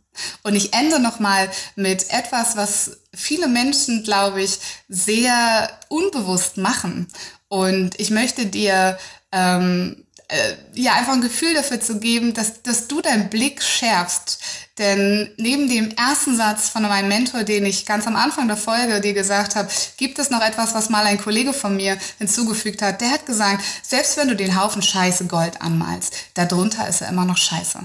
Und 0.43 0.55
ich 0.55 0.73
ende 0.73 0.99
nochmal 0.99 1.49
mit 1.75 2.09
etwas, 2.11 2.55
was 2.55 2.97
viele 3.13 3.47
Menschen, 3.47 4.03
glaube 4.03 4.41
ich, 4.41 4.59
sehr 4.87 5.69
unbewusst 5.89 6.57
machen. 6.57 7.07
Und 7.47 7.99
ich 7.99 8.11
möchte 8.11 8.45
dir 8.45 8.97
ähm, 9.31 10.04
äh, 10.27 10.55
ja 10.73 10.93
einfach 10.93 11.13
ein 11.13 11.21
Gefühl 11.21 11.53
dafür 11.53 11.79
zu 11.79 11.99
geben, 11.99 12.33
dass, 12.33 12.61
dass 12.63 12.87
du 12.87 13.01
deinen 13.01 13.29
Blick 13.29 13.61
schärfst. 13.61 14.39
Denn 14.77 15.31
neben 15.37 15.69
dem 15.69 15.91
ersten 15.91 16.35
Satz 16.35 16.69
von 16.69 16.83
meinem 16.83 17.07
Mentor, 17.07 17.43
den 17.43 17.65
ich 17.65 17.85
ganz 17.85 18.07
am 18.07 18.15
Anfang 18.15 18.47
der 18.47 18.57
Folge 18.57 18.99
dir 18.99 19.13
gesagt 19.13 19.55
habe, 19.55 19.69
gibt 19.97 20.19
es 20.19 20.29
noch 20.29 20.41
etwas, 20.41 20.73
was 20.73 20.89
mal 20.89 21.05
ein 21.05 21.21
Kollege 21.21 21.53
von 21.53 21.75
mir 21.77 21.97
hinzugefügt 22.17 22.81
hat. 22.81 22.99
Der 22.99 23.11
hat 23.11 23.25
gesagt, 23.25 23.63
selbst 23.83 24.17
wenn 24.17 24.27
du 24.27 24.35
den 24.35 24.59
Haufen 24.61 24.81
Scheiße 24.81 25.25
Gold 25.27 25.61
anmalst, 25.61 26.13
darunter 26.33 26.87
ist 26.87 27.01
er 27.01 27.09
immer 27.09 27.25
noch 27.25 27.37
Scheiße. 27.37 27.79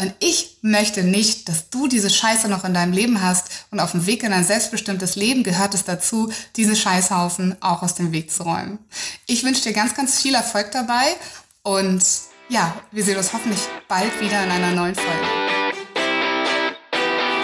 Und 0.00 0.14
ich 0.20 0.58
möchte 0.62 1.04
nicht, 1.04 1.48
dass 1.48 1.68
du 1.68 1.86
diese 1.86 2.08
Scheiße 2.08 2.48
noch 2.48 2.64
in 2.64 2.72
deinem 2.72 2.92
Leben 2.92 3.22
hast 3.22 3.50
und 3.70 3.78
auf 3.78 3.92
dem 3.92 4.06
Weg 4.06 4.22
in 4.22 4.32
ein 4.32 4.44
selbstbestimmtes 4.44 5.16
Leben 5.16 5.42
gehört 5.42 5.74
es 5.74 5.84
dazu, 5.84 6.32
diese 6.56 6.74
Scheißhaufen 6.74 7.56
auch 7.60 7.82
aus 7.82 7.94
dem 7.94 8.10
Weg 8.10 8.32
zu 8.32 8.42
räumen. 8.42 8.78
Ich 9.26 9.44
wünsche 9.44 9.62
dir 9.62 9.74
ganz, 9.74 9.94
ganz 9.94 10.20
viel 10.20 10.34
Erfolg 10.34 10.72
dabei 10.72 11.14
und 11.62 12.02
ja, 12.48 12.74
wir 12.90 13.04
sehen 13.04 13.16
uns 13.16 13.32
hoffentlich 13.32 13.60
bald 13.88 14.20
wieder 14.20 14.44
in 14.44 14.50
einer 14.50 14.72
neuen 14.72 14.94
Folge. 14.94 15.26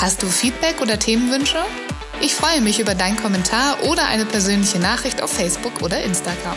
Hast 0.00 0.22
du 0.22 0.26
Feedback 0.26 0.80
oder 0.80 0.98
Themenwünsche? 0.98 1.62
Ich 2.20 2.34
freue 2.34 2.60
mich 2.60 2.80
über 2.80 2.94
deinen 2.94 3.16
Kommentar 3.16 3.82
oder 3.82 4.06
eine 4.06 4.24
persönliche 4.24 4.78
Nachricht 4.78 5.20
auf 5.20 5.32
Facebook 5.32 5.82
oder 5.82 6.00
Instagram. 6.02 6.56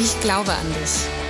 Ich 0.00 0.20
glaube 0.20 0.52
an 0.52 0.72
dich. 0.74 1.27